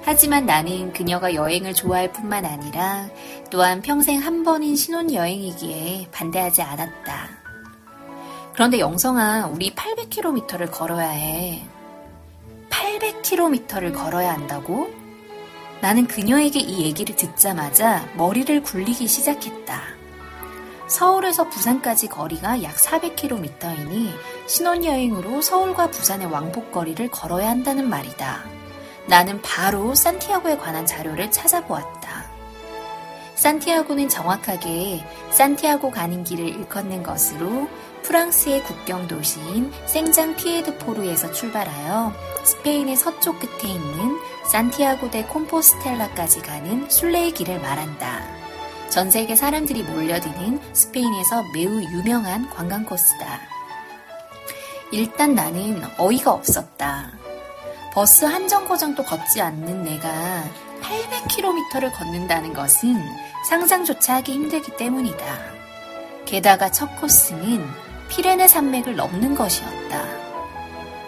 하지만 0.03 0.47
나는 0.47 0.93
그녀가 0.93 1.35
여행을 1.35 1.75
좋아할 1.75 2.13
뿐만 2.13 2.45
아니라 2.45 3.09
또한 3.51 3.83
평생 3.83 4.21
한 4.21 4.45
번인 4.45 4.77
신혼여행이기에 4.77 6.09
반대하지 6.13 6.63
않았다. 6.63 7.29
그런데 8.55 8.79
영성아, 8.79 9.49
우리 9.49 9.75
800km를 9.75 10.71
걸어야 10.71 11.09
해. 11.09 11.67
800km를 12.71 13.93
걸어야 13.93 14.33
한다고? 14.33 14.89
나는 15.81 16.07
그녀에게 16.07 16.61
이 16.61 16.85
얘기를 16.85 17.15
듣자마자 17.17 18.09
머리를 18.17 18.63
굴리기 18.63 19.07
시작했다. 19.07 19.96
서울에서 20.87 21.49
부산까지 21.49 22.09
거리가 22.09 22.63
약 22.63 22.77
400km이니 22.77 24.15
신혼여행으로 24.47 25.43
서울과 25.43 25.91
부산의 25.91 26.29
왕복거리를 26.29 27.09
걸어야 27.11 27.51
한다는 27.51 27.89
말이다. 27.89 28.45
나는 29.07 29.41
바로 29.43 29.95
산티아고에 29.95 30.57
관한 30.59 30.87
자료를 30.87 31.31
찾아보았다. 31.31 32.27
산티아고는 33.35 34.09
정확하게 34.09 35.05
산티아고 35.31 35.91
가는 35.91 36.25
길을 36.25 36.49
일컫는 36.49 37.03
것으로 37.03 37.69
프랑스의 38.03 38.63
국경 38.63 39.09
도시인 39.09 39.73
생장 39.87 40.37
피에드포르에서 40.37 41.33
출발하여 41.33 42.13
스페인의 42.45 42.97
서쪽 42.97 43.39
끝에 43.41 43.73
있는 43.73 44.19
산티아고 44.51 45.11
데 45.11 45.25
콤포스텔라까지 45.25 46.41
가는 46.43 46.89
순례의 46.89 47.33
길을 47.33 47.61
말한다. 47.61 48.36
전 48.91 49.11
세계 49.11 49.37
사람들이 49.37 49.83
몰려드는 49.83 50.61
스페인에서 50.73 51.45
매우 51.55 51.83
유명한 51.83 52.49
관광 52.51 52.85
코스다. 52.85 53.41
일단 54.93 55.35
나는 55.35 55.83
어이가 55.99 56.33
없었다. 56.33 57.11
버스 57.93 58.25
한 58.25 58.47
정거장도 58.47 59.05
걷지 59.05 59.41
않는 59.41 59.83
내가 59.83 60.45
800km를 60.83 61.93
걷는다는 61.93 62.53
것은 62.53 62.97
상상조차 63.49 64.17
하기 64.17 64.33
힘들기 64.33 64.77
때문이다. 64.77 65.25
게다가 66.25 66.71
첫 66.71 66.95
코스는 67.01 67.67
피레네 68.09 68.49
산맥을 68.49 68.97
넘는 68.97 69.35
것이었다. 69.35 70.05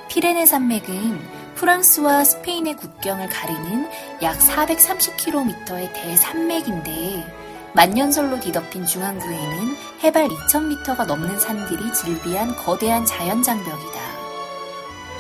피레네 0.09 0.47
산맥은 0.47 1.39
프랑스와 1.55 2.25
스페인의 2.25 2.77
국경을 2.77 3.29
가리는 3.29 3.89
약 4.23 4.39
430km의 4.39 5.93
대산맥인데 5.93 7.38
만년설로 7.75 8.41
뒤덮인 8.41 8.87
중앙부에는 8.87 9.77
해발 10.03 10.29
2000m가 10.29 11.07
넘는 11.07 11.39
산들이 11.39 11.93
즐비한 11.93 12.55
거대한 12.57 13.05
자연 13.05 13.43
장벽이다. 13.43 14.01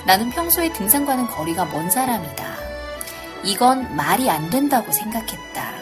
나는 0.07 0.31
평소에 0.31 0.73
등산과는 0.73 1.27
거리가 1.29 1.67
먼 1.67 1.91
사람이다. 1.91 2.57
이건 3.45 3.95
말이 3.95 4.29
안 4.31 4.51
된다고 4.51 4.91
생각했다. 4.91 5.73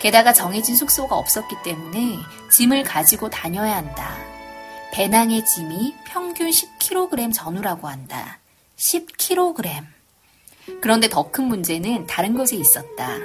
게다가 0.00 0.32
정해진 0.32 0.76
숙소가 0.76 1.16
없었기 1.16 1.56
때문에 1.62 2.18
짐을 2.50 2.82
가지고 2.84 3.30
다녀야 3.30 3.76
한다. 3.76 4.16
배낭의 4.92 5.44
짐이 5.46 5.94
평균 6.06 6.50
10kg 6.50 7.32
전후라고 7.32 7.88
한다. 7.88 8.38
10kg. 8.76 9.84
그런데 10.80 11.08
더 11.08 11.30
큰 11.30 11.44
문제는 11.44 12.06
다른 12.06 12.34
곳에 12.34 12.56
있었다. 12.56 13.18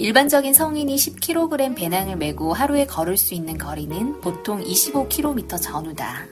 일반적인 0.00 0.54
성인이 0.54 0.96
10kg 0.96 1.76
배낭을 1.76 2.16
메고 2.16 2.54
하루에 2.54 2.86
걸을 2.86 3.18
수 3.18 3.34
있는 3.34 3.58
거리는 3.58 4.18
보통 4.22 4.64
25km 4.64 5.60
전후다. 5.60 6.24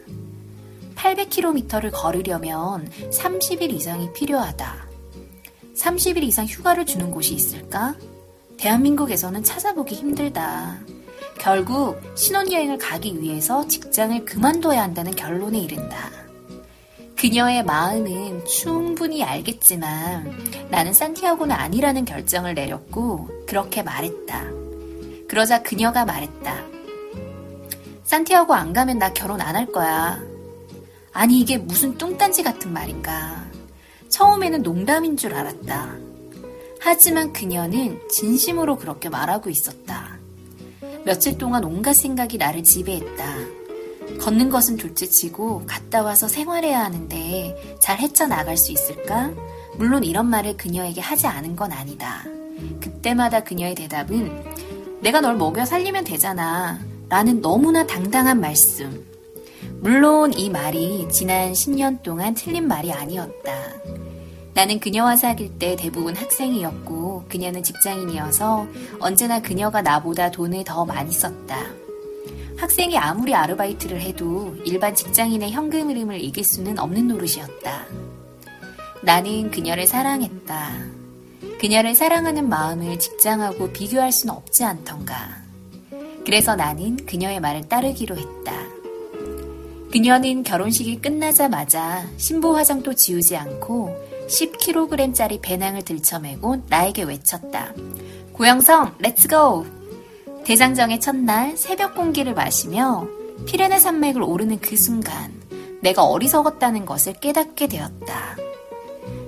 800km를 0.97 1.91
걸으려면 1.93 2.89
30일 3.11 3.71
이상이 3.75 4.11
필요하다. 4.15 4.89
30일 5.77 6.23
이상 6.23 6.47
휴가를 6.47 6.87
주는 6.87 7.11
곳이 7.11 7.35
있을까? 7.35 7.95
대한민국에서는 8.57 9.45
찾아보기 9.45 9.97
힘들다. 9.97 10.79
결국 11.39 12.01
신혼여행을 12.17 12.79
가기 12.79 13.21
위해서 13.21 13.69
직장을 13.69 14.25
그만둬야 14.25 14.83
한다는 14.83 15.15
결론에 15.15 15.59
이른다. 15.59 16.11
그녀의 17.19 17.65
마음은 17.65 18.45
충분히 18.47 19.25
알겠지만 19.25 20.69
나는 20.71 20.93
산티아고는 20.93 21.55
아니라는 21.55 22.05
결정을 22.05 22.55
내렸고 22.55 23.29
그렇게 23.47 23.83
말했다. 23.83 24.45
그러자 25.29 25.63
그녀가 25.63 26.05
말했다. 26.05 26.65
산티아고 28.05 28.55
안 28.55 28.73
가면 28.73 28.99
나 28.99 29.13
결혼 29.13 29.41
안 29.41 29.57
할 29.57 29.67
거야. 29.67 30.21
아니 31.13 31.41
이게 31.41 31.59
무슨 31.59 31.99
뚱딴지 31.99 32.45
같은 32.45 32.73
말인가. 32.73 33.45
처음에는 34.09 34.63
농담인 34.63 35.17
줄 35.17 35.35
알았다. 35.35 35.97
하지만 36.81 37.33
그녀는 37.33 38.01
진심으로 38.09 38.77
그렇게 38.77 39.09
말하고 39.09 39.51
있었다. 39.51 40.17
며칠 41.05 41.37
동안 41.37 41.65
온갖 41.65 41.95
생각이 41.95 42.39
나를 42.39 42.63
지배했다. 42.63 43.58
걷는 44.19 44.51
것은 44.51 44.77
둘째치고 44.77 45.65
갔다 45.67 46.03
와서 46.03 46.29
생활해야 46.29 46.85
하는데 46.85 47.79
잘 47.81 47.99
헤쳐나갈 47.99 48.57
수 48.57 48.73
있을까? 48.73 49.31
물론 49.77 50.05
이런 50.05 50.27
말을 50.27 50.57
그녀에게 50.57 51.01
하지 51.01 51.27
않은 51.27 51.57
건 51.57 51.73
아니다. 51.73 52.25
그때마다 52.81 53.45
그녀의 53.45 53.75
대답은 53.75 54.31
내가 55.01 55.21
널 55.21 55.37
먹여 55.37 55.65
살리면 55.65 56.05
되잖아. 56.05 56.81
라는 57.09 57.41
너무나 57.41 57.87
당당한 57.87 58.41
말씀. 58.41 59.07
물론 59.81 60.33
이 60.37 60.51
말이 60.51 61.09
지난 61.11 61.53
10년 61.53 62.03
동안 62.03 62.35
틀린 62.35 62.67
말이 62.67 62.93
아니었다. 62.93 63.53
나는 64.55 64.81
그녀와 64.81 65.15
사귈 65.15 65.59
때 65.59 65.77
대부분 65.77 66.17
학생이었고 66.17 67.27
그녀는 67.29 67.63
직장인이어서 67.63 68.67
언제나 68.99 69.41
그녀가 69.41 69.83
나보다 69.83 70.33
돈을 70.33 70.65
더 70.65 70.85
많이 70.85 71.13
썼다. 71.13 71.88
학생이 72.59 72.99
아무리 72.99 73.35
아르바이트를 73.35 74.01
해도 74.01 74.55
일반 74.65 74.95
직장인의 74.95 75.53
현금 75.53 75.89
흐름을 75.89 76.23
이길 76.23 76.45
수는 76.45 76.79
없는 76.79 77.07
노릇이었다. 77.07 77.87
나는 79.03 79.51
그녀를 79.51 79.87
사랑했다. 79.87 80.99
그녀를 81.61 81.95
사랑하는 81.95 82.49
마음을 82.49 82.99
직장하고 82.99 83.73
비교할 83.73 84.11
수는 84.11 84.35
없지 84.35 84.65
않던가. 84.65 85.43
그래서 86.25 86.57
나는 86.57 86.97
그녀의 87.07 87.41
말을 87.41 87.69
따르기로 87.69 88.17
했다. 88.17 88.53
그녀는 89.93 90.43
결혼식이 90.43 91.01
끝나자마자 91.01 92.07
신부 92.17 92.57
화장도 92.57 92.95
지우지 92.95 93.37
않고 93.37 93.97
10kg짜리 94.29 95.41
배낭을 95.41 95.83
들쳐매고 95.83 96.65
나에게 96.69 97.05
외쳤다. 97.05 97.73
고영성, 98.33 98.97
let's 98.99 99.48
go! 99.48 99.78
대장정의 100.49 100.99
첫날 100.99 101.59
새벽 101.59 101.95
공기를 101.95 102.33
마시며 102.33 103.07
피레네 103.45 103.79
산맥을 103.79 104.23
오르는 104.23 104.61
그 104.61 104.79
순간 104.79 105.31
내가 105.83 106.05
어리석었다는 106.05 106.87
것을 106.87 107.13
깨닫게 107.21 107.67
되었다. 107.67 108.35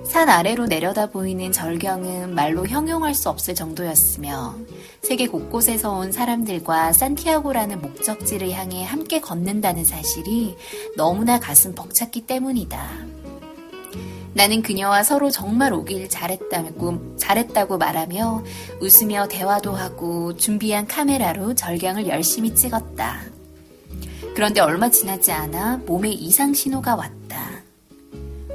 산 0.02 0.30
아래로 0.30 0.64
내려다 0.64 1.11
보이는 1.11 1.52
절경은 1.52 2.35
말로 2.35 2.66
형용할 2.66 3.14
수 3.14 3.28
없을 3.28 3.54
정도였으며 3.54 4.54
세계 5.02 5.26
곳곳에서 5.26 5.92
온 5.92 6.11
사람들과 6.11 6.94
산티아고라는 6.94 7.83
목적지를 7.83 8.52
향해 8.52 8.83
함께 8.83 9.20
걷는다는 9.20 9.85
사실이 9.85 10.56
너무나 10.96 11.38
가슴 11.38 11.74
벅찼기 11.74 12.22
때문이다. 12.22 13.10
나는 14.40 14.62
그녀와 14.62 15.03
서로 15.03 15.31
정말 15.31 15.74
오길 15.74 16.09
잘했다고, 16.09 17.18
잘했다고 17.18 17.76
말하며 17.76 18.42
웃으며 18.81 19.29
대화도 19.29 19.72
하고 19.72 20.35
준비한 20.35 20.87
카메라로 20.87 21.55
절경을 21.55 22.09
열심히 22.09 22.55
찍었다. 22.55 23.20
그런데 24.35 24.62
얼마 24.62 24.88
지나지 24.88 25.31
않아 25.31 25.83
몸에 25.85 26.09
이상 26.09 26.55
신호가 26.55 26.94
왔다. 26.96 27.50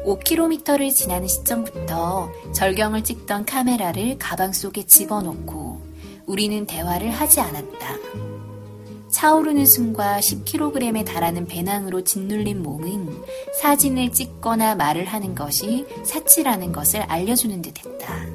5km를 0.07 0.91
지나는 0.91 1.27
시점부터 1.27 2.31
절경을 2.51 3.03
찍던 3.03 3.45
카메라를 3.45 4.17
가방 4.17 4.53
속에 4.53 4.87
집어넣고 4.87 5.85
우리는 6.25 6.65
대화를 6.65 7.11
하지 7.11 7.41
않았다. 7.41 8.34
차오르는 9.15 9.65
숨과 9.65 10.19
10kg에 10.19 11.05
달하는 11.05 11.47
배낭으로 11.47 12.03
짓눌린 12.03 12.61
몸은 12.61 13.23
사진을 13.61 14.11
찍거나 14.11 14.75
말을 14.75 15.05
하는 15.05 15.33
것이 15.33 15.87
사치라는 16.03 16.73
것을 16.73 17.01
알려주는 17.03 17.61
듯 17.61 17.79
했다. 17.79 18.25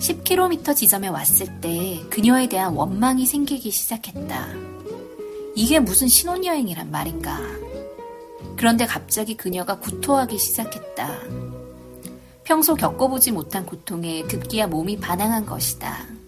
10km 0.00 0.74
지점에 0.74 1.06
왔을 1.06 1.46
때 1.60 2.02
그녀에 2.10 2.48
대한 2.48 2.74
원망이 2.74 3.26
생기기 3.26 3.70
시작했다. 3.70 4.48
이게 5.54 5.78
무슨 5.78 6.08
신혼여행이란 6.08 6.90
말인가. 6.90 7.38
그런데 8.56 8.86
갑자기 8.86 9.36
그녀가 9.36 9.78
구토하기 9.78 10.36
시작했다. 10.36 11.20
평소 12.42 12.74
겪어보지 12.74 13.30
못한 13.30 13.64
고통에 13.64 14.22
급기야 14.22 14.66
몸이 14.66 14.98
반항한 14.98 15.46
것이다. 15.46 16.23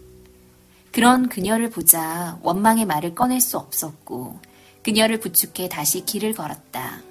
그런 0.96 1.28
그녀를 1.28 1.68
보자 1.68 2.38
원망의 2.42 2.86
말을 2.86 3.14
꺼낼 3.14 3.38
수 3.38 3.58
없었고 3.58 4.40
그녀를 4.82 5.20
부축해 5.20 5.68
다시 5.68 6.06
길을 6.06 6.32
걸었다. 6.32 7.02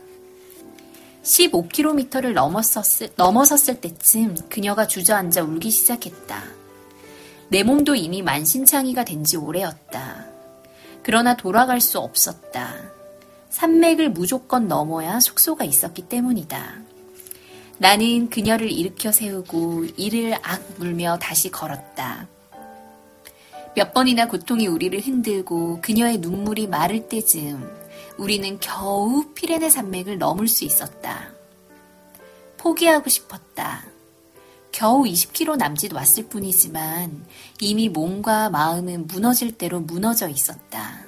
15km를 1.21 2.33
넘었었을, 2.33 3.09
넘어섰을 3.15 3.81
때쯤 3.81 4.37
그녀가 4.49 4.87
주저앉아 4.87 5.43
울기 5.43 5.69
시작했다. 5.69 6.43
내 7.49 7.61
몸도 7.61 7.93
이미 7.93 8.23
만신창이가 8.23 9.05
된 9.05 9.23
지 9.23 9.37
오래였다. 9.37 10.25
그러나 11.03 11.37
돌아갈 11.37 11.79
수 11.79 11.99
없었다. 11.99 12.73
산맥을 13.51 14.09
무조건 14.09 14.67
넘어야 14.67 15.19
숙소가 15.19 15.63
있었기 15.63 16.09
때문이다. 16.09 16.81
나는 17.77 18.31
그녀를 18.31 18.71
일으켜 18.71 19.11
세우고 19.11 19.85
이를 19.95 20.33
악 20.41 20.63
물며 20.79 21.19
다시 21.19 21.51
걸었다. 21.51 22.27
몇 23.75 23.93
번이나 23.93 24.27
고통이 24.27 24.67
우리를 24.67 24.97
흔들고 25.01 25.81
그녀의 25.81 26.19
눈물이 26.19 26.67
마를 26.67 27.09
때쯤 27.09 27.69
우리는 28.17 28.57
겨우 28.61 29.25
피레네 29.35 29.69
산맥을 29.69 30.17
넘을 30.17 30.47
수 30.47 30.63
있었다. 30.63 31.33
포기하고 32.57 33.09
싶었다. 33.09 33.83
겨우 34.71 35.03
20km 35.03 35.57
남짓 35.57 35.93
왔을 35.93 36.27
뿐이지만 36.27 37.25
이미 37.59 37.89
몸과 37.89 38.49
마음은 38.49 39.07
무너질 39.07 39.51
대로 39.51 39.81
무너져 39.81 40.29
있었다. 40.29 41.01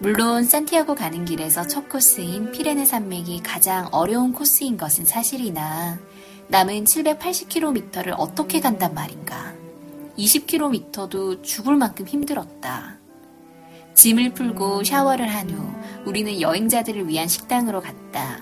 물론 0.00 0.44
산티아고 0.44 0.94
가는 0.94 1.24
길에서 1.24 1.66
첫 1.66 1.88
코스인 1.88 2.52
피레네 2.52 2.84
산맥이 2.84 3.42
가장 3.42 3.88
어려운 3.90 4.34
코스인 4.34 4.76
것은 4.76 5.06
사실이나 5.06 5.98
남은 6.48 6.84
780km를 6.84 8.14
어떻게 8.18 8.60
간단 8.60 8.92
말인가. 8.92 9.47
20km도 10.18 11.42
죽을 11.42 11.76
만큼 11.76 12.06
힘들었다. 12.06 12.96
짐을 13.94 14.34
풀고 14.34 14.84
샤워를 14.84 15.28
한 15.28 15.50
후 15.50 15.72
우리는 16.04 16.40
여행자들을 16.40 17.08
위한 17.08 17.28
식당으로 17.28 17.80
갔다. 17.80 18.38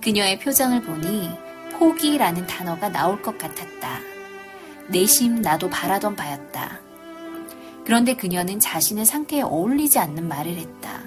그녀의 0.00 0.38
표정을 0.40 0.82
보니 0.82 1.30
포기라는 1.78 2.46
단어가 2.46 2.88
나올 2.88 3.22
것 3.22 3.38
같았다. 3.38 4.00
내심 4.88 5.42
나도 5.42 5.68
바라던 5.70 6.16
바였다. 6.16 6.80
그런데 7.84 8.14
그녀는 8.14 8.58
자신의 8.60 9.06
상태에 9.06 9.42
어울리지 9.42 9.98
않는 9.98 10.28
말을 10.28 10.56
했다. 10.56 11.00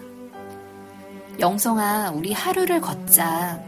영성아, 1.39 2.11
우리 2.11 2.33
하루를 2.33 2.81
걷자. 2.81 3.61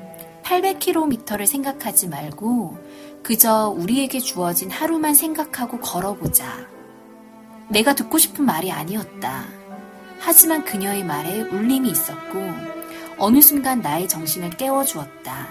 800km를 0.43 1.45
생각하지 1.45 2.07
말고 2.09 2.77
그저 3.23 3.69
우리에게 3.69 4.19
주어진 4.19 4.69
하루만 4.69 5.15
생각하고 5.15 5.79
걸어보자. 5.79 6.67
내가 7.69 7.95
듣고 7.95 8.17
싶은 8.17 8.43
말이 8.45 8.69
아니었다. 8.69 9.45
하지만 10.19 10.65
그녀의 10.65 11.05
말에 11.05 11.41
울림이 11.41 11.89
있었고 11.89 12.39
어느 13.17 13.41
순간 13.41 13.81
나의 13.81 14.09
정신을 14.09 14.51
깨워주었다. 14.51 15.47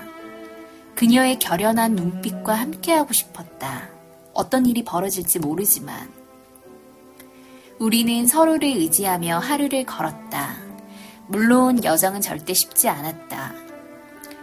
그녀의 0.95 1.39
결연한 1.39 1.95
눈빛과 1.97 2.55
함께하고 2.55 3.15
싶었다. 3.15 3.89
어떤 4.35 4.67
일이 4.67 4.85
벌어질지 4.85 5.39
모르지만 5.39 6.11
우리는 7.79 8.27
서로를 8.27 8.69
의지하며 8.69 9.39
하루를 9.39 9.85
걸었다. 9.85 10.57
물론 11.27 11.83
여정은 11.83 12.21
절대 12.21 12.53
쉽지 12.53 12.89
않았다. 12.89 13.55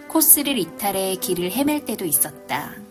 코스를 0.10 0.58
이탈해 0.58 1.16
길을 1.18 1.52
헤맬 1.52 1.86
때도 1.86 2.06
있었다. 2.06 2.89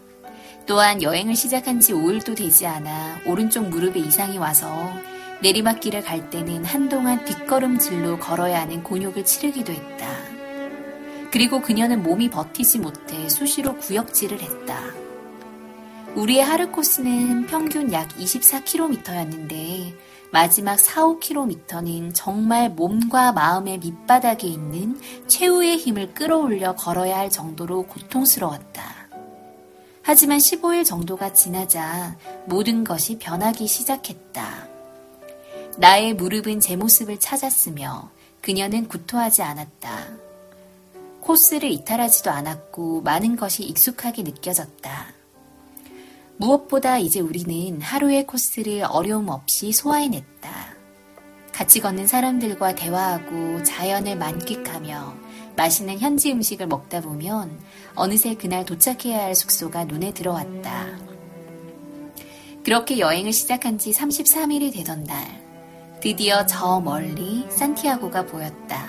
또한 0.68 1.02
여행을 1.02 1.34
시작한 1.34 1.80
지 1.80 1.94
5일도 1.94 2.36
되지 2.36 2.66
않아 2.66 3.22
오른쪽 3.24 3.70
무릎에 3.70 4.00
이상이 4.00 4.36
와서 4.36 4.92
내리막길을 5.40 6.02
갈 6.02 6.28
때는 6.28 6.62
한동안 6.62 7.24
뒷걸음질로 7.24 8.18
걸어야 8.18 8.60
하는 8.60 8.82
곤욕을 8.82 9.24
치르기도 9.24 9.72
했다. 9.72 10.06
그리고 11.30 11.62
그녀는 11.62 12.02
몸이 12.02 12.28
버티지 12.28 12.80
못해 12.80 13.30
수시로 13.30 13.78
구역질을 13.78 14.40
했다. 14.40 14.78
우리의 16.14 16.44
하루 16.44 16.70
코스는 16.70 17.46
평균 17.46 17.90
약 17.92 18.08
24km였는데 18.18 19.94
마지막 20.32 20.78
4, 20.78 21.02
5km는 21.02 22.10
정말 22.12 22.68
몸과 22.68 23.32
마음의 23.32 23.78
밑바닥에 23.78 24.46
있는 24.46 25.00
최후의 25.28 25.78
힘을 25.78 26.12
끌어올려 26.12 26.74
걸어야 26.74 27.16
할 27.16 27.30
정도로 27.30 27.84
고통스러웠다. 27.84 28.97
하지만 30.10 30.38
15일 30.38 30.86
정도가 30.86 31.34
지나자 31.34 32.16
모든 32.46 32.82
것이 32.82 33.18
변하기 33.18 33.66
시작했다. 33.68 34.66
나의 35.76 36.14
무릎은 36.14 36.60
제 36.60 36.76
모습을 36.76 37.20
찾았으며 37.20 38.10
그녀는 38.40 38.88
구토하지 38.88 39.42
않았다. 39.42 40.08
코스를 41.20 41.70
이탈하지도 41.70 42.30
않았고 42.30 43.02
많은 43.02 43.36
것이 43.36 43.64
익숙하게 43.64 44.22
느껴졌다. 44.22 45.08
무엇보다 46.38 46.96
이제 46.96 47.20
우리는 47.20 47.78
하루의 47.82 48.26
코스를 48.26 48.84
어려움 48.88 49.28
없이 49.28 49.72
소화해냈다. 49.72 50.50
같이 51.52 51.80
걷는 51.80 52.06
사람들과 52.06 52.76
대화하고 52.76 53.62
자연을 53.62 54.16
만끽하며 54.16 55.27
맛있는 55.58 55.98
현지 55.98 56.30
음식을 56.30 56.68
먹다 56.68 57.00
보면 57.00 57.60
어느새 57.96 58.34
그날 58.34 58.64
도착해야 58.64 59.24
할 59.24 59.34
숙소가 59.34 59.86
눈에 59.86 60.14
들어왔다. 60.14 60.86
그렇게 62.62 63.00
여행을 63.00 63.32
시작한 63.32 63.76
지 63.76 63.90
33일이 63.90 64.72
되던 64.72 65.02
날, 65.02 65.18
드디어 66.00 66.46
저 66.46 66.78
멀리 66.78 67.44
산티아고가 67.50 68.26
보였다. 68.26 68.88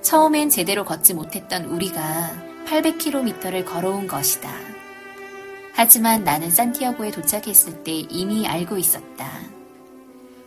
처음엔 0.00 0.48
제대로 0.48 0.82
걷지 0.86 1.12
못했던 1.12 1.66
우리가 1.66 2.32
800km를 2.66 3.66
걸어온 3.66 4.06
것이다. 4.06 4.50
하지만 5.74 6.24
나는 6.24 6.50
산티아고에 6.50 7.10
도착했을 7.10 7.84
때 7.84 7.92
이미 7.92 8.46
알고 8.46 8.78
있었다. 8.78 9.28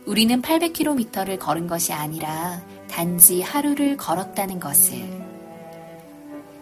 우리는 0.06 0.42
800km를 0.42 1.38
걸은 1.38 1.68
것이 1.68 1.92
아니라 1.92 2.60
단지 2.88 3.42
하루를 3.42 3.96
걸었다는 3.96 4.60
것을. 4.60 5.24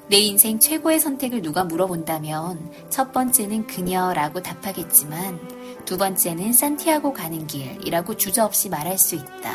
내 0.08 0.18
인생 0.18 0.58
최고의 0.58 1.00
선택을 1.00 1.42
누가 1.42 1.64
물어본다면 1.64 2.70
첫 2.90 3.12
번째는 3.12 3.66
그녀라고 3.66 4.42
답하겠지만 4.42 5.40
두 5.84 5.96
번째는 5.96 6.52
산티아고 6.52 7.12
가는 7.12 7.46
길이라고 7.46 8.16
주저없이 8.16 8.68
말할 8.68 8.98
수 8.98 9.14
있다. 9.14 9.50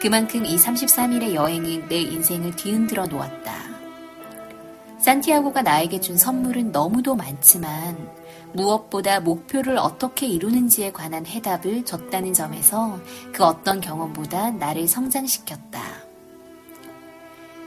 그만큼 0.00 0.44
이 0.44 0.56
33일의 0.56 1.34
여행이 1.34 1.88
내 1.88 2.00
인생을 2.00 2.56
뒤흔들어 2.56 3.06
놓았다. 3.06 3.52
산티아고가 4.98 5.62
나에게 5.62 6.00
준 6.00 6.16
선물은 6.16 6.72
너무도 6.72 7.16
많지만 7.16 8.19
무엇보다 8.52 9.20
목표를 9.20 9.78
어떻게 9.78 10.26
이루는지에 10.26 10.92
관한 10.92 11.26
해답을 11.26 11.84
줬다는 11.84 12.32
점에서 12.32 12.98
그 13.32 13.44
어떤 13.44 13.80
경험보다 13.80 14.50
나를 14.52 14.88
성장시켰다. 14.88 15.80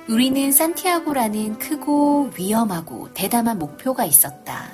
우리는 0.09 0.51
산티아고라는 0.51 1.59
크고 1.59 2.31
위험하고 2.37 3.13
대담한 3.13 3.57
목표가 3.57 4.03
있었다. 4.03 4.69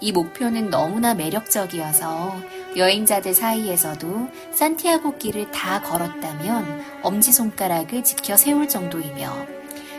이 0.00 0.12
목표는 0.12 0.70
너무나 0.70 1.14
매력적이어서 1.14 2.34
여행자들 2.76 3.34
사이에서도 3.34 4.28
산티아고 4.52 5.18
길을 5.18 5.50
다 5.52 5.80
걸었다면 5.82 6.82
엄지손가락을 7.02 8.02
지켜 8.02 8.36
세울 8.36 8.68
정도이며 8.68 9.30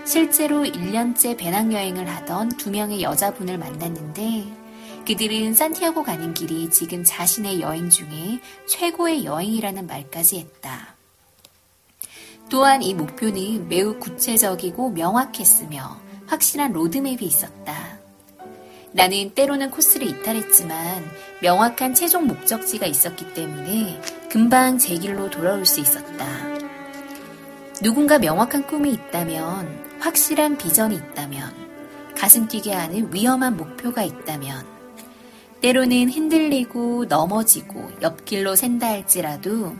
실제로 0.03 0.63
1년째 0.63 1.37
배낭여행을 1.37 2.09
하던 2.09 2.49
두 2.57 2.71
명의 2.71 3.03
여자분을 3.03 3.57
만났는데 3.57 4.60
그들은 5.11 5.53
산티아고 5.53 6.03
가는 6.03 6.33
길이 6.33 6.69
지금 6.69 7.03
자신의 7.03 7.59
여행 7.59 7.89
중에 7.89 8.39
최고의 8.65 9.25
여행이라는 9.25 9.85
말까지 9.85 10.39
했다. 10.39 10.95
또한 12.49 12.81
이 12.81 12.93
목표는 12.93 13.67
매우 13.67 13.99
구체적이고 13.99 14.91
명확했으며 14.91 15.99
확실한 16.27 16.71
로드맵이 16.71 17.17
있었다. 17.23 17.99
나는 18.93 19.33
때로는 19.35 19.71
코스를 19.71 20.07
이탈했지만 20.07 21.03
명확한 21.41 21.93
최종 21.93 22.27
목적지가 22.27 22.85
있었기 22.85 23.33
때문에 23.33 24.01
금방 24.29 24.77
제 24.77 24.95
길로 24.95 25.29
돌아올 25.29 25.65
수 25.65 25.81
있었다. 25.81 26.25
누군가 27.81 28.17
명확한 28.17 28.65
꿈이 28.65 28.93
있다면, 28.93 29.97
확실한 29.99 30.57
비전이 30.57 30.95
있다면, 30.95 31.53
가슴 32.17 32.47
뛰게 32.47 32.71
하는 32.71 33.13
위험한 33.13 33.57
목표가 33.57 34.03
있다면, 34.03 34.70
때로는 35.61 36.09
흔들리고 36.09 37.05
넘어지고 37.05 37.91
옆길로 38.01 38.55
샌다 38.55 38.87
할지라도 38.87 39.75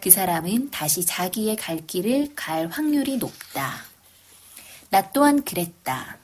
그 0.00 0.10
사람은 0.10 0.70
다시 0.70 1.04
자기의 1.04 1.56
갈 1.56 1.86
길을 1.86 2.34
갈 2.34 2.68
확률이 2.68 3.18
높다. 3.18 3.74
나 4.88 5.10
또한 5.12 5.42
그랬다. 5.42 6.16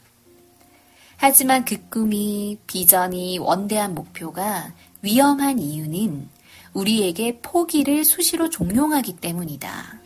하지만 1.19 1.65
그 1.65 1.77
꿈이, 1.89 2.59
비전이, 2.67 3.39
원대한 3.39 3.95
목표가 3.95 4.73
위험한 5.03 5.59
이유는 5.59 6.29
우리에게 6.73 7.41
포기를 7.43 8.05
수시로 8.05 8.49
종용하기 8.49 9.17
때문이다. 9.19 10.01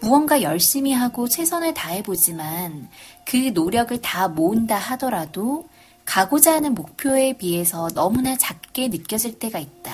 무언가 0.00 0.42
열심히 0.42 0.92
하고 0.92 1.28
최선을 1.28 1.74
다해보지만 1.74 2.88
그 3.24 3.50
노력을 3.52 4.00
다 4.00 4.28
모은다 4.28 4.76
하더라도 4.76 5.68
가고자 6.06 6.54
하는 6.54 6.74
목표에 6.74 7.34
비해서 7.36 7.88
너무나 7.94 8.36
작게 8.36 8.88
느껴질 8.88 9.38
때가 9.38 9.58
있다. 9.58 9.92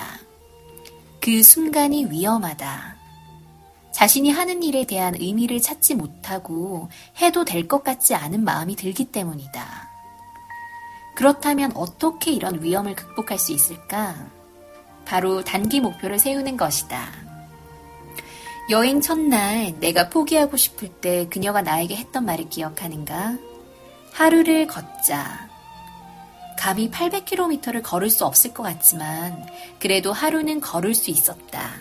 그 1.19 1.43
순간이 1.43 2.05
위험하다. 2.05 2.95
자신이 3.91 4.31
하는 4.31 4.63
일에 4.63 4.85
대한 4.85 5.15
의미를 5.15 5.61
찾지 5.61 5.95
못하고 5.95 6.89
해도 7.21 7.45
될 7.45 7.67
것 7.67 7.83
같지 7.83 8.15
않은 8.15 8.43
마음이 8.43 8.75
들기 8.75 9.05
때문이다. 9.05 9.89
그렇다면 11.15 11.71
어떻게 11.75 12.31
이런 12.31 12.63
위험을 12.63 12.95
극복할 12.95 13.37
수 13.37 13.51
있을까? 13.51 14.15
바로 15.05 15.43
단기 15.43 15.79
목표를 15.79 16.19
세우는 16.19 16.57
것이다. 16.57 17.11
여행 18.69 19.01
첫날 19.01 19.77
내가 19.79 20.09
포기하고 20.09 20.57
싶을 20.57 20.87
때 20.89 21.27
그녀가 21.29 21.61
나에게 21.61 21.95
했던 21.95 22.25
말을 22.25 22.49
기억하는가? 22.49 23.37
하루를 24.13 24.67
걷자. 24.67 25.49
감히 26.57 26.89
800km를 26.89 27.81
걸을 27.83 28.09
수 28.09 28.25
없을 28.25 28.53
것 28.53 28.63
같지만 28.63 29.45
그래도 29.79 30.13
하루는 30.13 30.61
걸을 30.61 30.93
수 30.93 31.11
있었다. 31.11 31.73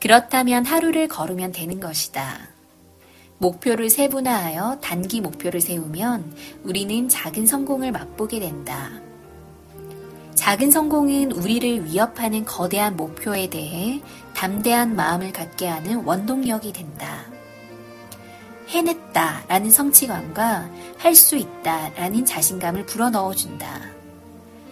그렇다면 0.00 0.64
하루를 0.64 1.08
걸으면 1.08 1.52
되는 1.52 1.80
것이다. 1.80 2.38
목표를 3.38 3.90
세분화하여 3.90 4.78
단기 4.80 5.20
목표를 5.20 5.60
세우면 5.60 6.36
우리는 6.64 7.08
작은 7.08 7.46
성공을 7.46 7.92
맛보게 7.92 8.40
된다. 8.40 8.90
작은 10.34 10.70
성공은 10.70 11.32
우리를 11.32 11.84
위협하는 11.86 12.44
거대한 12.44 12.96
목표에 12.96 13.50
대해 13.50 14.00
담대한 14.34 14.94
마음을 14.94 15.32
갖게 15.32 15.66
하는 15.66 16.04
원동력이 16.04 16.72
된다. 16.72 17.26
해냈다 18.68 19.44
라는 19.48 19.70
성취감과 19.70 20.70
할 20.98 21.14
수 21.14 21.36
있다 21.36 21.90
라는 21.96 22.24
자신감을 22.24 22.86
불어넣어 22.86 23.34
준다. 23.34 23.80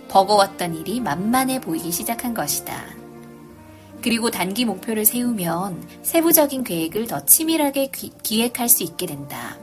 버거웠던 0.09 0.76
일이 0.76 1.01
만만해 1.01 1.61
보이기 1.61 1.90
시작한 1.90 2.34
것이다. 2.34 2.84
그리고 4.03 4.30
단기 4.30 4.64
목표를 4.64 5.05
세우면 5.05 5.88
세부적인 6.03 6.62
계획을 6.62 7.07
더 7.07 7.24
치밀하게 7.24 7.88
기, 7.88 8.12
기획할 8.22 8.68
수 8.68 8.82
있게 8.84 9.07
된다. 9.07 9.57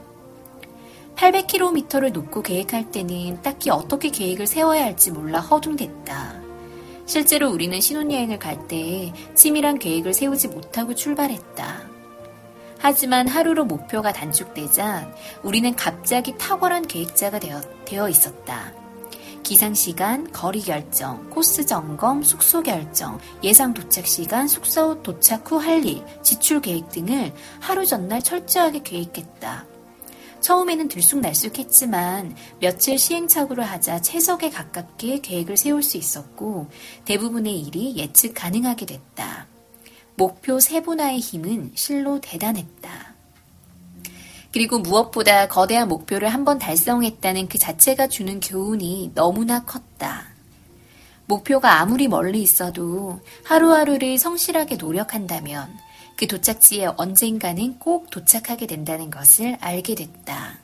800km를 1.16 2.12
놓고 2.12 2.42
계획할 2.42 2.90
때는 2.90 3.40
딱히 3.40 3.70
어떻게 3.70 4.10
계획을 4.10 4.46
세워야 4.46 4.84
할지 4.84 5.10
몰라 5.12 5.40
허둥댔다. 5.40 6.42
실제로 7.06 7.50
우리는 7.50 7.80
신혼여행을 7.80 8.38
갈 8.38 8.66
때 8.68 9.12
치밀한 9.34 9.78
계획을 9.78 10.12
세우지 10.12 10.48
못하고 10.48 10.94
출발했다. 10.94 11.93
하지만 12.84 13.26
하루로 13.26 13.64
목표가 13.64 14.12
단축되자 14.12 15.10
우리는 15.42 15.74
갑자기 15.74 16.36
탁월한 16.36 16.86
계획자가 16.86 17.38
되어, 17.38 17.62
되어 17.86 18.10
있었다. 18.10 18.74
기상시간, 19.42 20.30
거리 20.30 20.60
결정, 20.60 21.30
코스 21.30 21.64
점검, 21.64 22.22
숙소 22.22 22.62
결정, 22.62 23.18
예상 23.42 23.72
도착 23.72 24.06
시간, 24.06 24.46
숙소 24.46 25.02
도착 25.02 25.50
후 25.50 25.56
할 25.56 25.82
일, 25.86 26.04
지출 26.22 26.60
계획 26.60 26.90
등을 26.90 27.32
하루 27.58 27.86
전날 27.86 28.20
철저하게 28.20 28.82
계획했다. 28.82 29.64
처음에는 30.42 30.88
들쑥날쑥했지만 30.88 32.36
며칠 32.60 32.98
시행착오를 32.98 33.64
하자 33.64 34.02
최적에 34.02 34.50
가깝게 34.50 35.20
계획을 35.20 35.56
세울 35.56 35.82
수 35.82 35.96
있었고 35.96 36.68
대부분의 37.06 37.60
일이 37.60 37.96
예측 37.96 38.34
가능하게 38.34 38.84
됐다. 38.84 39.53
목표 40.16 40.60
세분화의 40.60 41.18
힘은 41.18 41.72
실로 41.74 42.20
대단했다. 42.20 43.14
그리고 44.52 44.78
무엇보다 44.78 45.48
거대한 45.48 45.88
목표를 45.88 46.28
한번 46.28 46.60
달성했다는 46.60 47.48
그 47.48 47.58
자체가 47.58 48.06
주는 48.06 48.38
교훈이 48.38 49.10
너무나 49.14 49.64
컸다. 49.64 50.28
목표가 51.26 51.80
아무리 51.80 52.06
멀리 52.06 52.42
있어도 52.42 53.20
하루하루를 53.44 54.18
성실하게 54.18 54.76
노력한다면 54.76 55.68
그 56.16 56.28
도착지에 56.28 56.90
언젠가는 56.96 57.80
꼭 57.80 58.10
도착하게 58.10 58.66
된다는 58.66 59.10
것을 59.10 59.56
알게 59.60 59.96
됐다. 59.96 60.58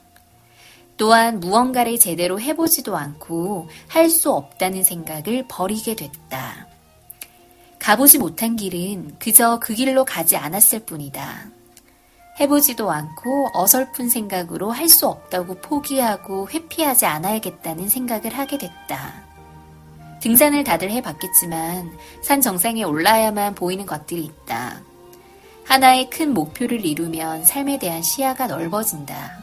또한 0.97 1.41
무언가를 1.41 1.99
제대로 1.99 2.39
해보지도 2.41 2.97
않고 2.97 3.69
할 3.89 4.11
수 4.11 4.31
없다는 4.31 4.85
생각을 4.85 5.47
버리게 5.49 5.97
됐다. 5.97 6.70
가보지 7.81 8.19
못한 8.19 8.57
길은 8.57 9.17
그저 9.19 9.59
그 9.59 9.75
길로 9.75 10.05
가지 10.05 10.37
않았을 10.37 10.81
뿐이다. 10.81 11.47
해보지도 12.39 12.91
않고 12.91 13.51
어설픈 13.53 14.09
생각으로 14.09 14.71
할 14.71 14.89
수 14.89 15.07
없다고 15.09 15.55
포기하고 15.57 16.49
회피하지 16.51 17.07
않아야겠다는 17.07 17.89
생각을 17.89 18.37
하게 18.37 18.59
됐다. 18.59 19.25
등산을 20.21 20.65
다들 20.65 20.91
해봤겠지만 20.91 21.91
산 22.23 22.41
정상에 22.41 22.83
올라야만 22.83 23.55
보이는 23.55 23.87
것들이 23.87 24.25
있다. 24.25 24.81
하나의 25.65 26.11
큰 26.11 26.35
목표를 26.35 26.85
이루면 26.85 27.45
삶에 27.45 27.79
대한 27.79 28.03
시야가 28.03 28.47
넓어진다. 28.47 29.39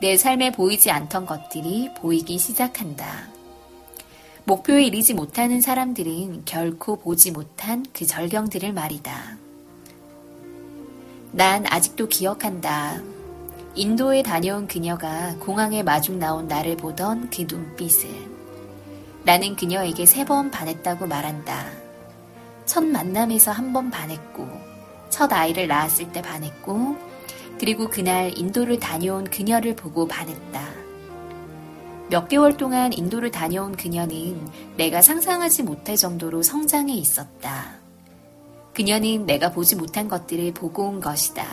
내 0.00 0.16
삶에 0.16 0.52
보이지 0.52 0.90
않던 0.90 1.24
것들이 1.24 1.90
보이기 1.94 2.38
시작한다. 2.38 3.29
목표에 4.50 4.82
이르지 4.82 5.14
못하는 5.14 5.60
사람들은 5.60 6.42
결코 6.44 6.96
보지 6.96 7.30
못한 7.30 7.86
그 7.92 8.04
절경들을 8.04 8.72
말이다. 8.72 9.36
난 11.30 11.64
아직도 11.68 12.08
기억한다. 12.08 13.00
인도에 13.76 14.24
다녀온 14.24 14.66
그녀가 14.66 15.36
공항에 15.38 15.84
마중 15.84 16.18
나온 16.18 16.48
나를 16.48 16.76
보던 16.76 17.30
그 17.30 17.46
눈빛을. 17.48 18.10
나는 19.22 19.54
그녀에게 19.54 20.04
세 20.04 20.24
번 20.24 20.50
반했다고 20.50 21.06
말한다. 21.06 21.70
첫 22.66 22.82
만남에서 22.84 23.52
한 23.52 23.72
번 23.72 23.88
반했고, 23.88 24.48
첫 25.10 25.32
아이를 25.32 25.68
낳았을 25.68 26.10
때 26.10 26.22
반했고, 26.22 26.96
그리고 27.60 27.88
그날 27.88 28.36
인도를 28.36 28.80
다녀온 28.80 29.22
그녀를 29.22 29.76
보고 29.76 30.08
반했다. 30.08 30.79
몇 32.10 32.28
개월 32.28 32.56
동안 32.56 32.92
인도를 32.92 33.30
다녀온 33.30 33.76
그녀는 33.76 34.36
내가 34.76 35.00
상상하지 35.00 35.62
못할 35.62 35.96
정도로 35.96 36.42
성장해 36.42 36.92
있었다. 36.92 37.78
그녀는 38.74 39.26
내가 39.26 39.52
보지 39.52 39.76
못한 39.76 40.08
것들을 40.08 40.52
보고 40.52 40.88
온 40.88 41.00
것이다. 41.00 41.46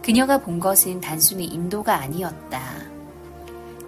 그녀가 0.00 0.38
본 0.38 0.60
것은 0.60 1.00
단순히 1.00 1.46
인도가 1.46 1.96
아니었다. 1.96 2.60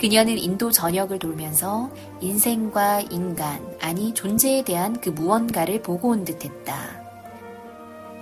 그녀는 0.00 0.36
인도 0.38 0.72
전역을 0.72 1.20
돌면서 1.20 1.88
인생과 2.20 3.02
인간, 3.10 3.64
아니 3.80 4.12
존재에 4.12 4.64
대한 4.64 5.00
그 5.00 5.10
무언가를 5.10 5.82
보고 5.82 6.08
온 6.08 6.24
듯 6.24 6.44
했다. 6.44 7.00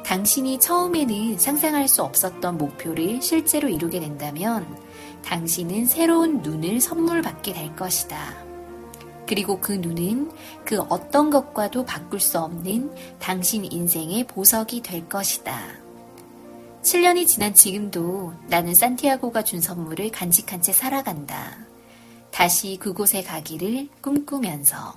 당신이 0.05 0.61
처음에는 0.61 1.39
상상할 1.39 1.89
수 1.89 2.03
없었던 2.03 2.59
목표를 2.59 3.23
실제로 3.23 3.69
이루게 3.69 4.01
된다면 4.01 4.67
당신은 5.25 5.87
새로운 5.87 6.43
눈을 6.43 6.81
선물 6.81 7.23
받게 7.23 7.53
될 7.53 7.75
것이다. 7.77 8.35
그리고 9.27 9.61
그 9.61 9.73
눈은 9.73 10.31
그 10.65 10.81
어떤 10.89 11.31
것과도 11.31 11.85
바꿀 11.85 12.21
수 12.21 12.39
없는 12.39 12.93
당신 13.19 13.65
인생의 13.65 14.27
보석이 14.27 14.83
될 14.83 15.09
것이다. 15.09 15.59
7년이 16.83 17.27
지난 17.27 17.55
지금도 17.55 18.35
나는 18.49 18.75
산티아고가 18.75 19.45
준 19.45 19.61
선물을 19.61 20.11
간직한 20.11 20.61
채 20.61 20.73
살아간다. 20.73 21.57
다시 22.33 22.77
그곳에 22.81 23.23
가기를 23.23 23.89
꿈꾸면서. 24.01 24.95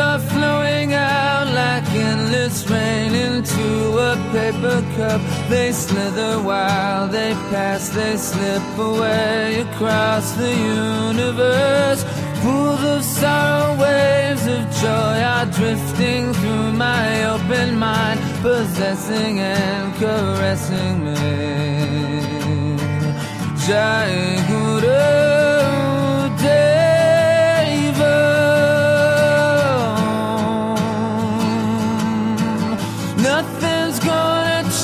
Are 0.00 0.18
flowing 0.18 0.94
out 0.94 1.46
like 1.62 1.88
endless 1.92 2.68
rain 2.68 3.14
into 3.14 3.66
a 4.10 4.12
paper 4.32 4.80
cup. 4.96 5.20
They 5.48 5.72
slither 5.72 6.34
while 6.42 7.06
they 7.08 7.32
pass, 7.52 7.90
they 7.90 8.16
slip 8.16 8.66
away 8.78 9.60
across 9.66 10.32
the 10.32 10.52
universe. 10.52 12.02
Pools 12.42 12.82
of 12.94 13.04
sorrow, 13.04 13.76
waves 13.82 14.46
of 14.46 14.62
joy 14.82 15.16
are 15.34 15.46
drifting 15.58 16.32
through 16.32 16.72
my 16.72 17.24
open 17.34 17.78
mind, 17.78 18.18
possessing 18.40 19.38
and 19.40 19.94
caressing 20.00 20.94
me. 21.04 22.20
Jai 23.66 24.10
Guru 24.48 25.59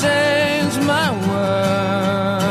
change 0.01 0.75
my 0.93 1.09
world. 1.27 2.47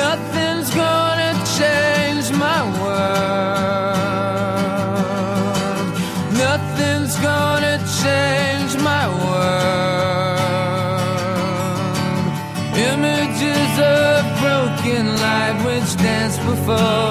Nothing's 0.03 0.69
gonna 0.83 1.33
change 1.57 2.27
my 2.45 2.61
world. 2.81 3.97
Nothing's 6.45 7.15
gonna 7.29 7.75
change 8.01 8.71
my 8.89 9.05
world. 9.23 10.41
Images 12.91 13.73
of 13.79 14.19
broken 14.41 15.05
light 15.23 15.57
which 15.65 15.89
dance 16.03 16.37
before 16.49 17.06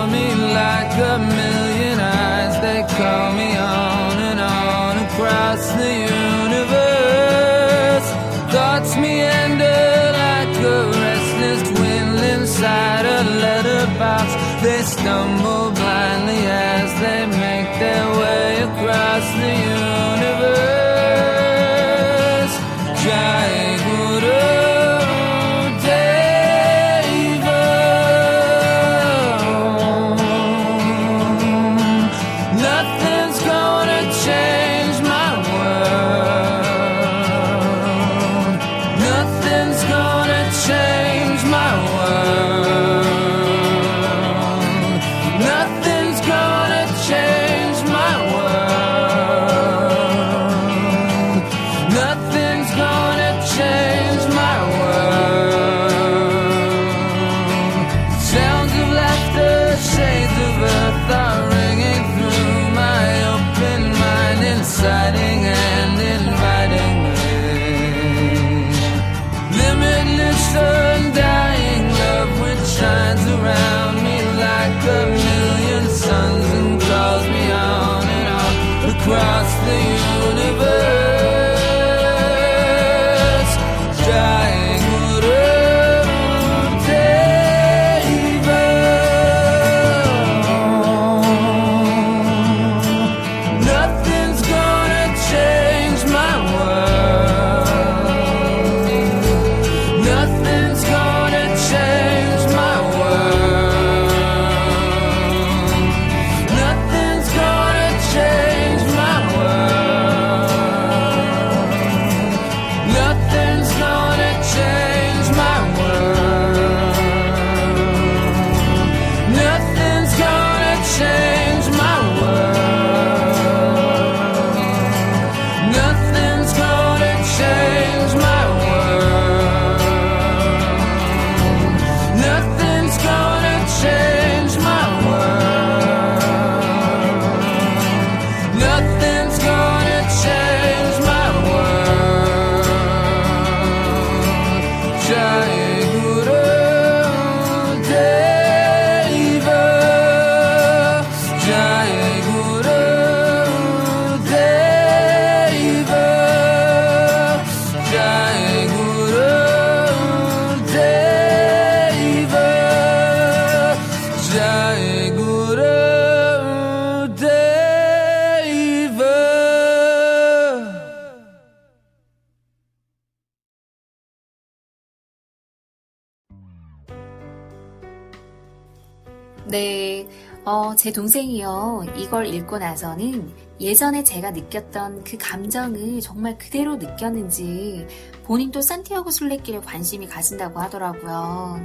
네, 179.49 180.09
어, 180.45 180.75
제 180.77 180.93
동생이요. 180.93 181.85
이걸 181.97 182.27
읽고 182.27 182.59
나서는 182.59 183.33
예전에 183.61 184.03
제가 184.03 184.33
느꼈던 184.33 185.05
그 185.05 185.17
감정을 185.19 186.01
정말 186.01 186.37
그대로 186.37 186.77
느꼈는지 186.77 187.87
본인도 188.25 188.61
산티아고 188.61 189.11
순례길에 189.11 189.61
관심이 189.61 190.07
가진다고 190.07 190.59
하더라고요. 190.59 191.61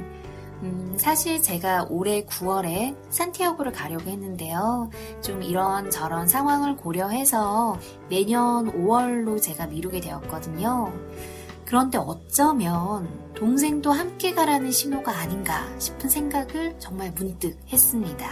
음, 0.62 0.94
사실 0.96 1.42
제가 1.42 1.86
올해 1.90 2.24
9월에 2.24 2.96
산티아고를 3.10 3.72
가려고 3.72 4.08
했는데요. 4.08 4.90
좀 5.20 5.42
이런 5.42 5.90
저런 5.90 6.28
상황을 6.28 6.76
고려해서 6.76 7.80
내년 8.08 8.72
5월로 8.72 9.42
제가 9.42 9.66
미루게 9.66 10.00
되었거든요. 10.00 10.92
그런데 11.72 11.96
어쩌면 11.96 13.32
동생도 13.32 13.92
함께 13.92 14.34
가라는 14.34 14.70
신호가 14.70 15.10
아닌가 15.16 15.66
싶은 15.78 16.10
생각을 16.10 16.78
정말 16.78 17.10
문득 17.12 17.58
했습니다. 17.72 18.28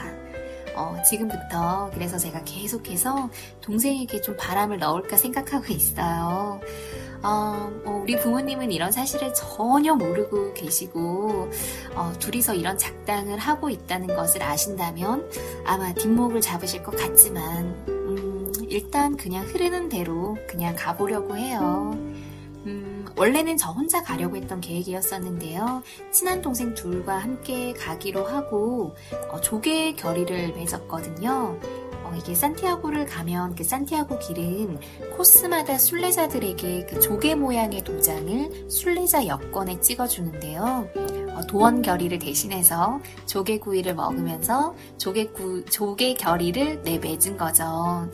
어, 0.76 0.94
지금부터 1.08 1.90
그래서 1.94 2.18
제가 2.18 2.44
계속해서 2.44 3.30
동생에게 3.62 4.20
좀 4.20 4.36
바람을 4.36 4.78
넣을까 4.78 5.16
생각하고 5.16 5.64
있어요. 5.72 6.60
어, 7.22 7.72
어, 7.86 8.00
우리 8.02 8.18
부모님은 8.18 8.72
이런 8.72 8.92
사실을 8.92 9.32
전혀 9.32 9.94
모르고 9.94 10.52
계시고 10.52 11.48
어, 11.94 12.12
둘이서 12.18 12.52
이런 12.52 12.76
작당을 12.76 13.38
하고 13.38 13.70
있다는 13.70 14.08
것을 14.08 14.42
아신다면 14.42 15.26
아마 15.64 15.94
뒷목을 15.94 16.42
잡으실 16.42 16.82
것 16.82 16.94
같지만 16.94 17.86
음, 17.88 18.52
일단 18.68 19.16
그냥 19.16 19.46
흐르는 19.46 19.88
대로 19.88 20.36
그냥 20.46 20.76
가보려고 20.76 21.38
해요. 21.38 22.09
음, 23.10 23.18
원래는 23.18 23.56
저 23.56 23.70
혼자 23.70 24.02
가려고 24.02 24.36
했던 24.36 24.60
계획이었었는데요. 24.60 25.82
친한 26.10 26.42
동생 26.42 26.74
둘과 26.74 27.18
함께 27.18 27.72
가기로 27.72 28.24
하고 28.26 28.94
어, 29.30 29.40
조개 29.40 29.94
결의를 29.94 30.52
맺었거든요. 30.54 31.58
어, 32.02 32.14
이게 32.16 32.34
산티아고를 32.34 33.06
가면 33.06 33.54
그 33.54 33.62
산티아고 33.62 34.18
길은 34.18 34.80
코스마다 35.16 35.78
순례자들에게 35.78 36.86
그 36.86 37.00
조개 37.00 37.34
모양의 37.34 37.84
도장을 37.84 38.70
순례자 38.70 39.26
여권에 39.26 39.80
찍어주는데요. 39.80 40.88
어, 41.34 41.46
도원 41.46 41.82
결의를 41.82 42.18
대신해서 42.18 43.00
조개구이를 43.26 43.94
먹으면서 43.94 44.74
조개구, 44.98 45.66
조개 45.66 46.14
결의를 46.14 46.82
내맺은 46.82 47.36
거죠. 47.36 48.08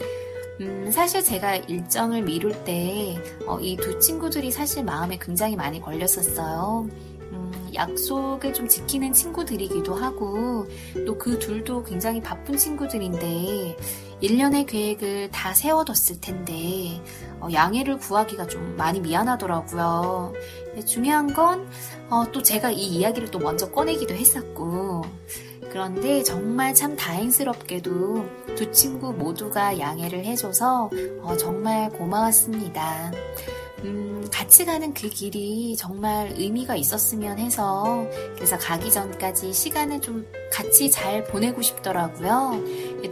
음, 0.60 0.90
사실 0.90 1.22
제가 1.22 1.56
일정을 1.56 2.22
미룰 2.22 2.52
때, 2.64 3.16
어, 3.46 3.58
이 3.60 3.76
두 3.76 3.98
친구들이 3.98 4.50
사실 4.50 4.84
마음에 4.84 5.18
굉장히 5.20 5.54
많이 5.54 5.80
걸렸었어요. 5.80 6.88
음, 7.32 7.70
약속을 7.74 8.54
좀 8.54 8.66
지키는 8.66 9.12
친구들이기도 9.12 9.94
하고, 9.94 10.66
또 11.06 11.18
그 11.18 11.38
둘도 11.38 11.84
굉장히 11.84 12.22
바쁜 12.22 12.56
친구들인데, 12.56 13.76
1년의 14.22 14.64
계획을 14.66 15.30
다 15.30 15.52
세워뒀을 15.52 16.22
텐데, 16.22 17.02
어, 17.40 17.48
양해를 17.52 17.98
구하기가 17.98 18.46
좀 18.46 18.76
많이 18.76 18.98
미안하더라고요. 19.00 20.32
중요한 20.86 21.34
건, 21.34 21.68
어, 22.08 22.24
또 22.32 22.42
제가 22.42 22.70
이 22.70 22.80
이야기를 22.80 23.30
또 23.30 23.38
먼저 23.38 23.70
꺼내기도 23.70 24.14
했었고, 24.14 25.02
그런데 25.76 26.22
정말 26.22 26.72
참 26.72 26.96
다행스럽게도 26.96 28.26
두 28.56 28.72
친구 28.72 29.12
모두가 29.12 29.78
양해를 29.78 30.24
해줘서 30.24 30.88
어, 31.20 31.36
정말 31.36 31.90
고마웠습니다. 31.90 33.12
음, 33.86 34.28
같이 34.32 34.64
가는 34.64 34.92
그 34.92 35.08
길이 35.08 35.76
정말 35.76 36.34
의미가 36.36 36.74
있었으면 36.76 37.38
해서 37.38 38.04
그래서 38.34 38.58
가기 38.58 38.90
전까지 38.90 39.52
시간을 39.52 40.00
좀 40.00 40.26
같이 40.52 40.90
잘 40.90 41.22
보내고 41.24 41.62
싶더라고요. 41.62 42.60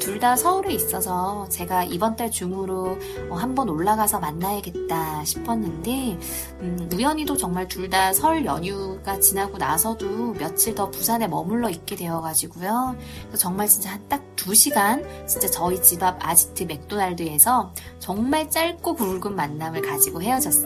둘 0.01 0.18
다 0.18 0.35
서울에 0.37 0.72
있어서 0.72 1.47
제가 1.51 1.85
이번 1.85 2.16
달 2.16 2.31
중으로 2.31 2.99
어, 3.31 3.35
한번 3.37 3.68
올라가서 3.68 4.18
만나야겠다 4.20 5.25
싶었는데 5.25 6.18
음, 6.61 6.89
우연히도 6.93 7.37
정말 7.37 7.68
둘 7.68 7.89
다 7.91 8.12
설 8.12 8.45
연휴가 8.45 9.20
지나고 9.20 9.57
나서도 9.59 10.33
며칠 10.35 10.75
더 10.75 10.91
부산에 10.91 11.29
머물러 11.29 11.68
있게 11.70 11.95
되어가지고요. 11.97 12.97
정말 13.37 13.68
진짜 13.68 13.91
한딱두 13.93 14.55
시간 14.55 15.05
진짜 15.29 15.49
저희 15.49 15.81
집 15.83 16.03
앞 16.03 16.16
아지트 16.27 16.64
맥도날드에서 16.64 17.72
정말 18.01 18.51
짧고 18.51 18.95
굵은 18.95 19.37
만남을 19.37 19.83
가지고 19.83 20.22
헤어졌어요. 20.22 20.63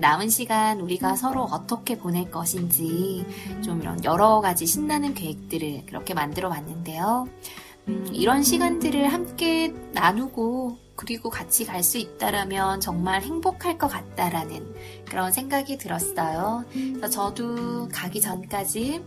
남은 0.00 0.28
시간 0.28 0.80
우리가 0.80 1.16
서로 1.16 1.42
어떻게 1.44 1.98
보낼 1.98 2.30
것인지 2.30 3.26
좀 3.62 3.80
이런 3.82 4.02
여러 4.04 4.40
가지 4.40 4.66
신나는 4.66 5.14
계획들을 5.14 5.86
그렇게 5.86 6.14
만들어 6.14 6.48
봤는데요. 6.48 7.28
음, 7.88 8.08
이런 8.12 8.42
시간들을 8.42 9.12
함께 9.12 9.74
나누고 9.92 10.78
그리고 10.96 11.30
같이 11.30 11.64
갈 11.64 11.82
수 11.82 11.96
있다라면 11.98 12.80
정말 12.80 13.22
행복할 13.22 13.78
것 13.78 13.88
같다라는 13.88 14.74
그런 15.08 15.32
생각이 15.32 15.78
들었어요. 15.78 16.64
그래서 16.72 17.08
저도 17.08 17.88
가기 17.88 18.20
전까지 18.20 19.02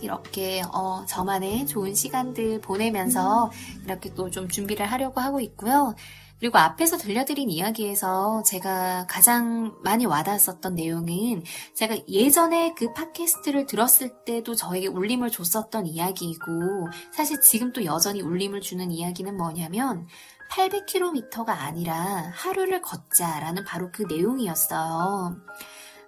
이렇게 0.00 0.62
어, 0.72 1.04
저만의 1.06 1.66
좋은 1.66 1.94
시간들 1.94 2.60
보내면서 2.60 3.50
이렇게 3.84 4.14
또 4.14 4.30
좀 4.30 4.48
준비를 4.48 4.86
하려고 4.86 5.20
하고 5.20 5.40
있고요. 5.40 5.94
그리고 6.40 6.58
앞에서 6.58 6.96
들려드린 6.96 7.50
이야기에서 7.50 8.42
제가 8.44 9.06
가장 9.08 9.74
많이 9.82 10.06
와닿았었던 10.06 10.74
내용은 10.74 11.42
제가 11.74 11.96
예전에 12.08 12.74
그 12.76 12.92
팟캐스트를 12.92 13.66
들었을 13.66 14.24
때도 14.24 14.54
저에게 14.54 14.86
울림을 14.86 15.30
줬었던 15.30 15.86
이야기이고 15.86 16.88
사실 17.12 17.40
지금 17.40 17.72
또 17.72 17.84
여전히 17.84 18.20
울림을 18.22 18.60
주는 18.60 18.90
이야기는 18.90 19.36
뭐냐면 19.36 20.06
800km가 20.50 21.48
아니라 21.48 22.32
하루를 22.34 22.80
걷자라는 22.82 23.64
바로 23.64 23.90
그 23.92 24.02
내용이었어요. 24.02 25.36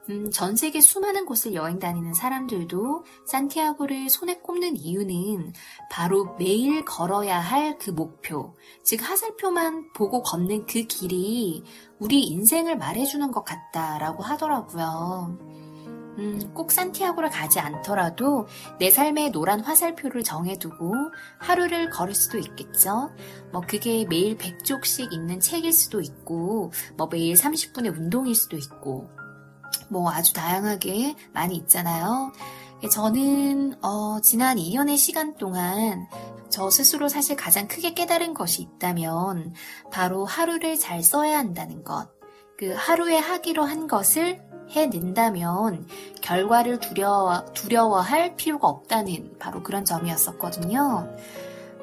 음, 0.09 0.31
전 0.31 0.57
세계 0.57 0.81
수많은 0.81 1.27
곳을 1.27 1.55
여행 1.55 1.79
다니는 1.79 2.15
사람들도 2.15 3.05
산티아고를 3.27 4.09
손에 4.11 4.39
꼽는 4.39 4.77
이유는 4.77 5.53
바로 5.91 6.35
매일 6.39 6.85
걸어야 6.85 7.39
할 7.39 7.71
그 7.81 7.91
목표, 7.91 8.55
즉 8.85 9.01
하살표만 9.03 9.93
보고 9.93 10.23
걷는 10.23 10.67
그 10.67 10.83
길이 10.83 11.65
우리 11.99 12.23
인생을 12.25 12.77
말해주는 12.77 13.31
것 13.31 13.45
같다라고 13.45 14.23
하더라고요. 14.23 15.39
음, 16.19 16.53
꼭 16.53 16.73
산티아고를 16.73 17.31
가지 17.31 17.61
않더라도 17.61 18.47
내 18.79 18.91
삶의 18.91 19.31
노란 19.31 19.61
화살표를 19.61 20.23
정해두고 20.23 20.93
하루를 21.39 21.89
걸을 21.91 22.15
수도 22.15 22.37
있겠죠. 22.39 23.11
뭐 23.53 23.63
그게 23.63 24.05
매일 24.05 24.37
100쪽씩 24.37 25.13
읽는 25.13 25.41
책일 25.41 25.73
수도 25.73 26.01
있고, 26.03 26.73
뭐 26.97 27.09
매일 27.11 27.35
30분의 27.35 27.97
운동일 27.97 28.35
수도 28.35 28.59
있고, 28.59 29.09
뭐 29.89 30.11
아주 30.11 30.33
다양하게 30.33 31.15
많이 31.33 31.57
있잖아요. 31.57 32.33
저는 32.91 33.75
어, 33.83 34.21
지난 34.23 34.57
2년의 34.57 34.97
시간 34.97 35.35
동안 35.37 36.09
저 36.49 36.71
스스로 36.71 37.09
사실 37.09 37.37
가장 37.37 37.69
크게 37.69 37.95
깨달은 37.95 38.35
것이 38.35 38.63
있다면 38.63 39.55
바로 39.93 40.25
하루를 40.25 40.79
잘 40.79 41.03
써야 41.03 41.39
한다는 41.39 41.85
것. 41.85 42.09
그 42.59 42.75
하루에 42.77 43.17
하기로 43.17 43.65
한 43.65 43.87
것을 43.87 44.43
해낸다면 44.71 45.87
결과를 46.21 46.79
두려워, 46.79 47.45
두려워할 47.53 48.37
필요가 48.37 48.69
없다는 48.69 49.37
바로 49.39 49.63
그런 49.63 49.85
점이었었거든요. 49.85 51.09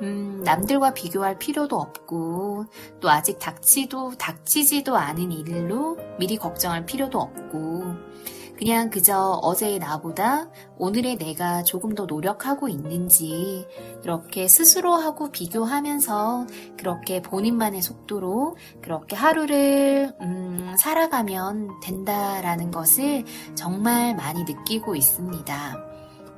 음, 0.02 0.42
남들과 0.44 0.94
비교할 0.94 1.38
필요도 1.38 1.76
없고, 1.76 2.66
또 3.00 3.10
아직 3.10 3.40
닥치도, 3.40 4.18
닥치지도 4.18 4.96
않은 4.96 5.32
일로 5.32 5.98
미리 6.20 6.38
걱정할 6.38 6.86
필요도 6.86 7.20
없고, 7.20 8.18
그냥 8.58 8.90
그저 8.90 9.40
어제의 9.44 9.78
나보다 9.78 10.50
오늘의 10.78 11.18
내가 11.18 11.64
조금 11.64 11.94
더 11.94 12.06
노력하고 12.06 12.68
있는지, 12.68 13.68
그렇게 14.02 14.48
스스로하고 14.48 15.32
비교하면서 15.32 16.48
그렇게 16.78 17.22
본인만의 17.22 17.82
속도로 17.82 18.58
그렇게 18.82 19.16
하루를, 19.16 20.14
음, 20.22 20.76
살아가면 20.80 21.80
된다라는 21.82 22.72
것을 22.72 23.26
정말 23.56 24.16
많이 24.16 24.44
느끼고 24.44 24.96
있습니다. 24.96 25.87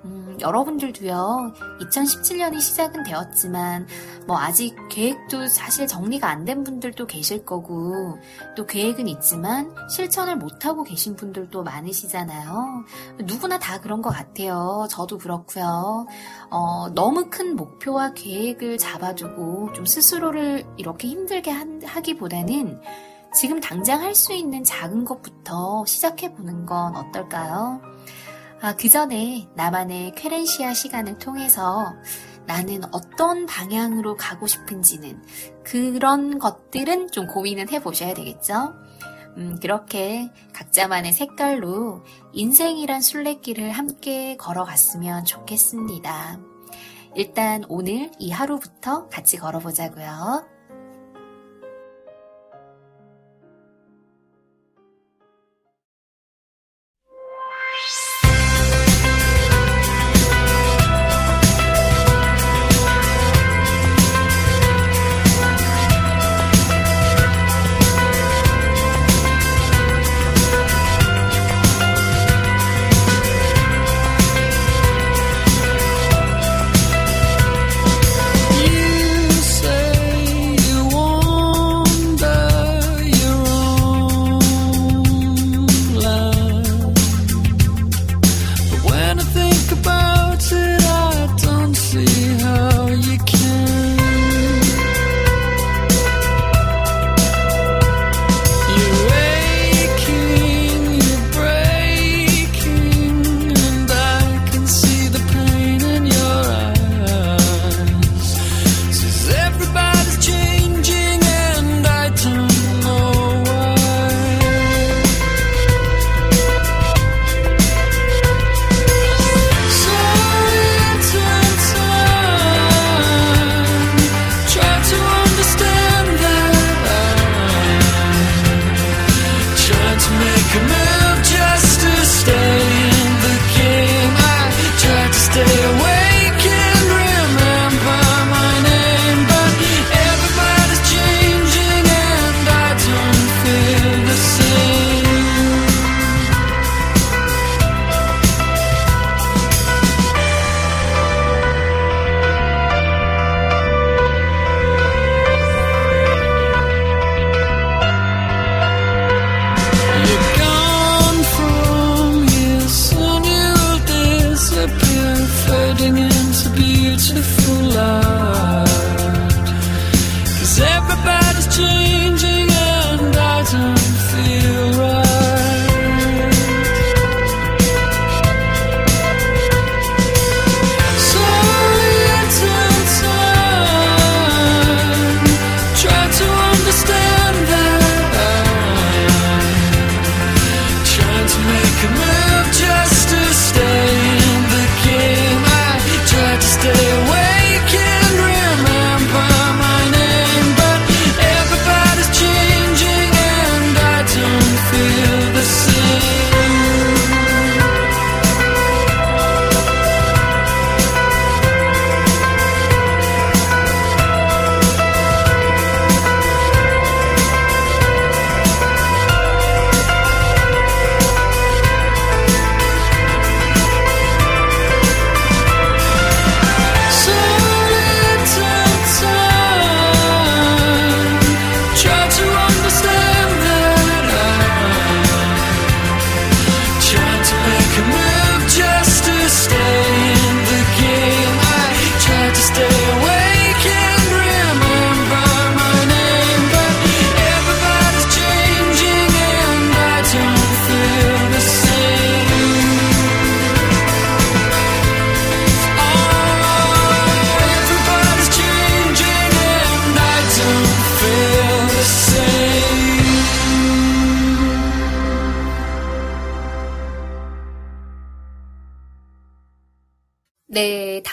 음, 0.06 0.38
여러분들도요, 0.39 1.54
2017년이 1.82 2.62
시작은 2.62 3.04
되었지만, 3.04 3.86
뭐, 4.28 4.38
아직 4.39 4.76
계획도 4.89 5.47
사실 5.47 5.88
정리가 5.88 6.28
안 6.30 6.45
된 6.45 6.64
분들도 6.64 7.06
계실 7.06 7.43
거고, 7.45 8.18
또 8.56 8.66
계획은 8.66 9.10
있지만, 9.10 9.76
실천을 9.89 10.38
못하고 10.38 10.84
계신 10.84 11.18
분들도 11.18 11.64
많으시잖아요. 11.64 12.86
누구나 13.26 13.60
다 13.60 13.82
그런 13.82 14.02
것 14.02 14.10
같아요. 14.10 14.88
저도 14.89 15.18
그렇고요. 15.18 16.08
어, 16.50 16.89
너무 16.95 17.30
큰 17.30 17.58
목표와 17.58 18.14
계획을 18.14 18.78
잡아두고, 18.78 19.74
좀 19.74 19.86
스스로를 19.86 20.66
이렇게 20.78 21.10
힘들게 21.10 21.52
하기보다는, 21.86 22.80
지금 23.36 23.60
당장 23.60 24.02
할 24.02 24.16
수 24.16 24.34
있는 24.34 24.64
작은 24.64 25.06
것부터 25.06 25.84
시작해보는 25.86 26.66
건 26.66 26.95
어떨까요? 26.95 27.80
아, 28.62 28.76
그 28.76 28.89
전에 28.89 29.47
나만의 29.55 30.16
쾌렌시아 30.16 30.74
시간을 30.74 31.18
통해서 31.18 31.95
나는 32.45 32.82
어떤 32.93 33.45
방향으로 33.45 34.18
가고 34.18 34.47
싶은지는 34.47 35.24
그런 35.64 36.39
것들은 36.39 37.12
좀 37.12 37.28
고민은 37.28 37.70
해보셔야 37.70 38.14
되겠죠? 38.14 38.74
음, 39.38 39.57
그렇게 39.62 40.30
각자만의 40.53 41.14
색깔로 41.14 42.03
인생이란 42.34 43.01
순례길을 43.01 43.72
함께 43.72 44.36
걸어갔으면 44.36 45.24
좋겠습니다. 45.24 46.39
일단 47.16 47.64
오늘 47.70 48.12
이 48.20 48.30
하루부터 48.30 49.07
같이 49.07 49.38
걸어보자고요. 49.38 50.59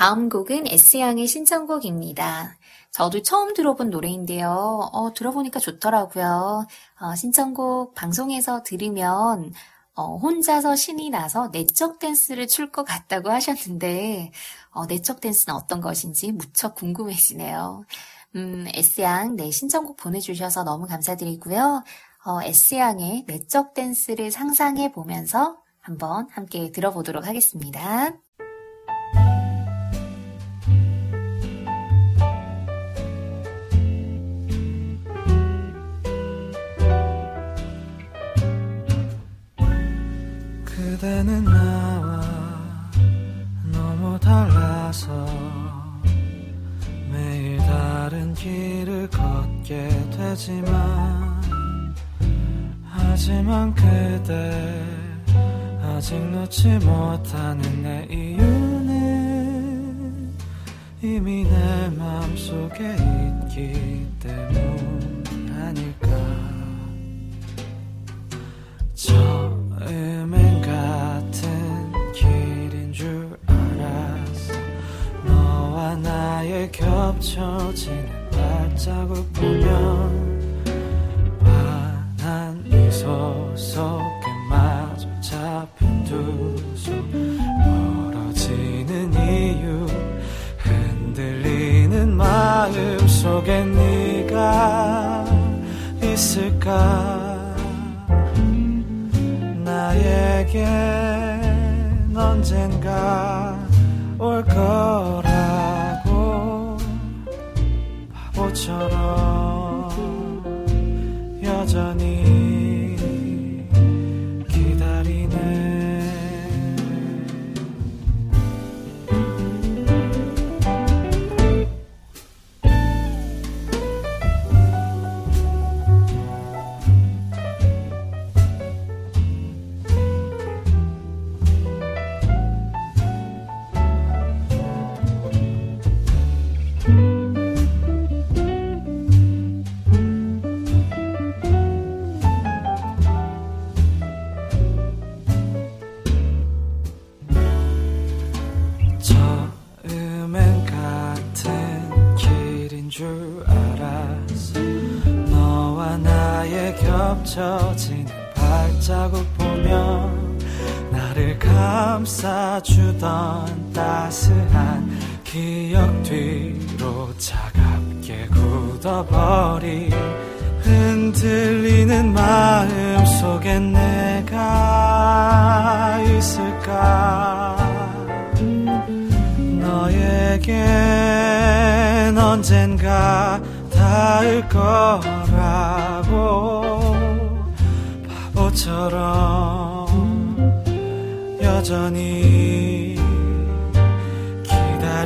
다음 0.06 0.28
곡은 0.28 0.68
S양의 0.68 1.26
신청곡입니다. 1.26 2.56
저도 2.92 3.22
처음 3.22 3.54
들어본 3.54 3.90
노래인데요. 3.90 4.88
어, 4.92 5.12
들어보니까 5.12 5.58
좋더라고요. 5.58 6.64
어, 7.00 7.14
신청곡 7.16 7.92
방송에서 7.96 8.62
들으면 8.62 9.52
어, 9.94 10.16
혼자서 10.16 10.76
신이 10.76 11.10
나서 11.10 11.48
내적 11.48 11.98
댄스를 11.98 12.46
출 12.46 12.70
것 12.70 12.84
같다고 12.84 13.30
하셨는데 13.32 14.30
어, 14.70 14.86
내적 14.86 15.20
댄스는 15.20 15.56
어떤 15.56 15.80
것인지 15.80 16.30
무척 16.30 16.76
궁금해지네요. 16.76 17.84
음, 18.36 18.68
S양 18.74 19.34
네 19.34 19.50
신청곡 19.50 19.96
보내주셔서 19.96 20.62
너무 20.62 20.86
감사드리고요. 20.86 21.82
어, 22.26 22.42
S양의 22.44 23.24
내적 23.26 23.74
댄스를 23.74 24.30
상상해 24.30 24.92
보면서 24.92 25.58
한번 25.80 26.28
함께 26.30 26.70
들어보도록 26.70 27.26
하겠습니다. 27.26 28.12
그대는 40.96 41.44
나와 41.44 42.22
너무 43.70 44.18
달라서 44.18 45.26
매일 47.12 47.58
다른 47.58 48.32
길을 48.32 49.10
걷게 49.10 49.90
되지만 50.16 51.42
하지만 52.82 53.74
그대 53.74 54.82
아직 55.82 56.18
놓지 56.30 56.78
못하는 56.78 57.82
내 57.82 58.06
이유는 58.10 59.66
이미 61.02 61.44
내 61.44 61.90
마음속에 61.90 62.96
있기 63.52 64.06
때문 64.18 65.24
아닐까. 65.60 66.08
처 68.94 69.65
겹쳐지는 77.16 78.30
발자국 78.30 79.32
보면 79.32 80.25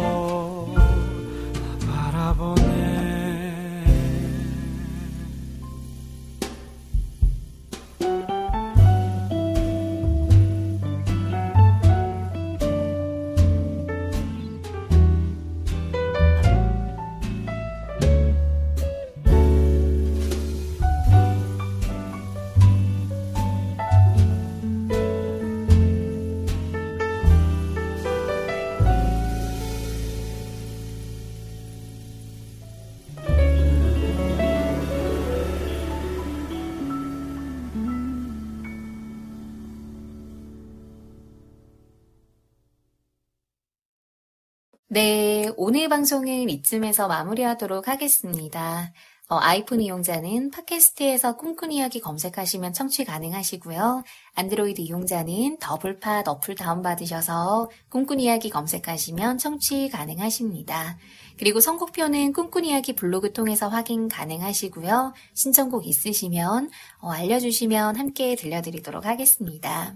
오늘 45.68 45.90
방송은 45.90 46.48
이쯤에서 46.48 47.08
마무리하도록 47.08 47.88
하겠습니다. 47.88 48.94
어, 49.28 49.38
아이폰 49.38 49.82
이용자는 49.82 50.52
팟캐스트에서 50.52 51.38
꿈꾼 51.38 51.72
이야기 51.72 52.00
검색하시면 52.00 52.74
청취 52.74 53.04
가능하시고요. 53.04 54.04
안드로이드 54.36 54.82
이용자는 54.82 55.58
더블팟 55.60 56.26
어플 56.28 56.54
다운받으셔서 56.54 57.72
꿈꾼 57.90 58.20
이야기 58.20 58.52
검색하시면 58.52 59.40
청취 59.40 59.90
가능하십니다. 59.90 61.00
그리고 61.40 61.60
선곡표는 61.60 62.34
꿈꾼 62.34 62.64
이야기 62.64 62.94
블로그 62.94 63.34
통해서 63.34 63.68
확인 63.68 64.08
가능하시고요. 64.08 65.16
신청곡 65.34 65.88
있으시면 65.88 66.70
어, 67.00 67.10
알려주시면 67.10 67.96
함께 67.96 68.36
들려드리도록 68.36 69.08
하겠습니다. 69.08 69.96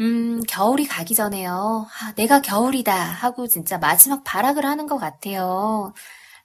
음, 0.00 0.42
겨울이 0.48 0.86
가기 0.86 1.14
전에요. 1.14 1.86
아, 2.00 2.14
내가 2.14 2.40
겨울이다 2.40 2.94
하고 2.94 3.46
진짜 3.46 3.78
마지막 3.78 4.24
발악을 4.24 4.64
하는 4.64 4.86
것 4.86 4.98
같아요. 4.98 5.92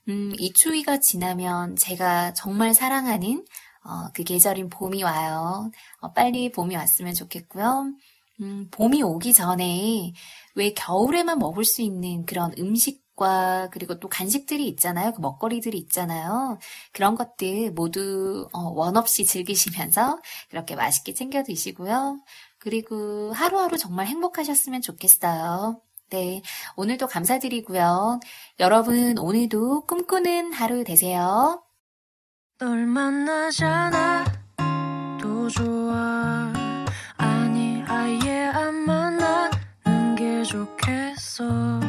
음, 0.10 0.34
이 0.38 0.54
추위가 0.54 1.00
지나면 1.00 1.76
제가 1.76 2.34
정말 2.34 2.74
사랑하는 2.74 3.46
어, 3.84 4.10
그 4.14 4.24
계절인 4.24 4.70
봄이 4.70 5.04
와요. 5.04 5.72
어, 6.02 6.14
빨리 6.14 6.52
봄이 6.52 6.76
왔으면 6.76 7.14
좋겠고요. 7.14 7.94
음, 8.42 8.68
봄이 8.72 9.02
오기 9.02 9.34
전에 9.34 10.14
왜 10.56 10.74
겨울에만 10.74 11.40
먹을 11.40 11.64
수 11.66 11.82
있는 11.82 12.26
그런 12.26 12.54
음식과 12.60 13.70
그리고 13.72 14.00
또 14.00 14.10
간식들이 14.10 14.68
있잖아요. 14.70 15.14
그 15.14 15.22
먹거리들이 15.22 15.78
있잖아요. 15.80 16.60
그런 16.92 17.16
것들 17.16 17.72
모두 17.72 18.48
어, 18.54 18.60
원 18.70 18.98
없이 18.98 19.26
즐기시면서 19.26 20.20
그렇게 20.50 20.76
맛있게 20.76 21.14
챙겨 21.14 21.44
드시고요. 21.44 22.20
그리고 22.60 23.32
하루하루 23.34 23.78
정말 23.78 24.08
행복하셨으면 24.08 24.82
좋겠어요. 24.82 25.82
네, 26.10 26.42
오늘도 26.76 27.08
감사드리고요. 27.08 28.20
여러분, 28.60 29.18
오늘도 29.18 29.86
꿈꾸는 29.88 30.54
하루 30.54 30.84
되세요. 30.84 31.64
널 32.60 32.88
만나잖아 32.88 34.26
또 35.22 35.48
좋아 35.48 36.52
아니 37.18 37.84
아예 37.86 38.46
안 38.46 38.74
만나는 38.74 40.16
게 40.16 40.42
좋겠어 40.42 41.87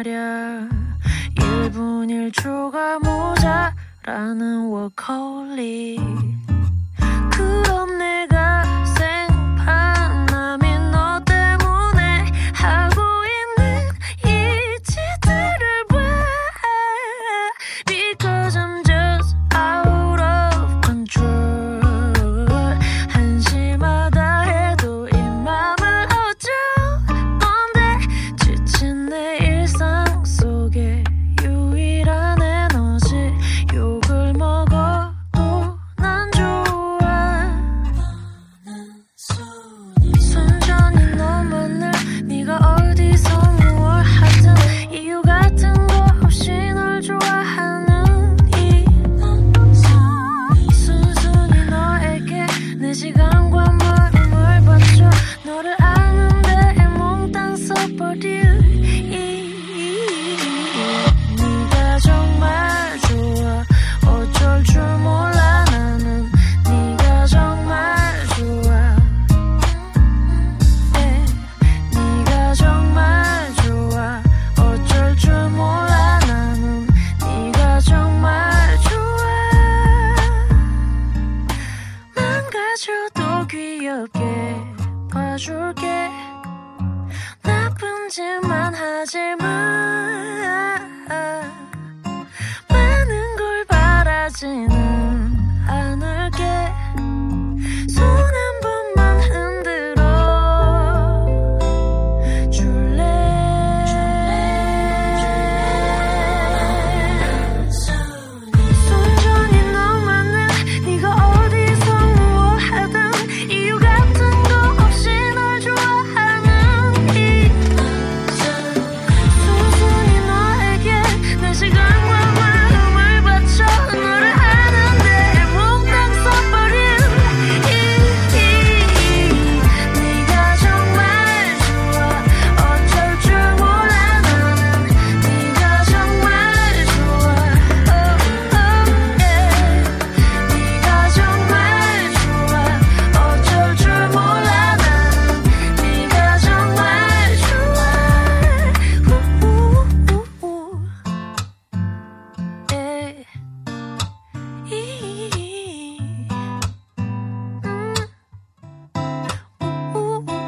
말야. 0.00 0.66
1분 1.34 2.32
1초가 2.32 2.98
모자라는 3.04 4.68
워커홀릭 4.68 6.00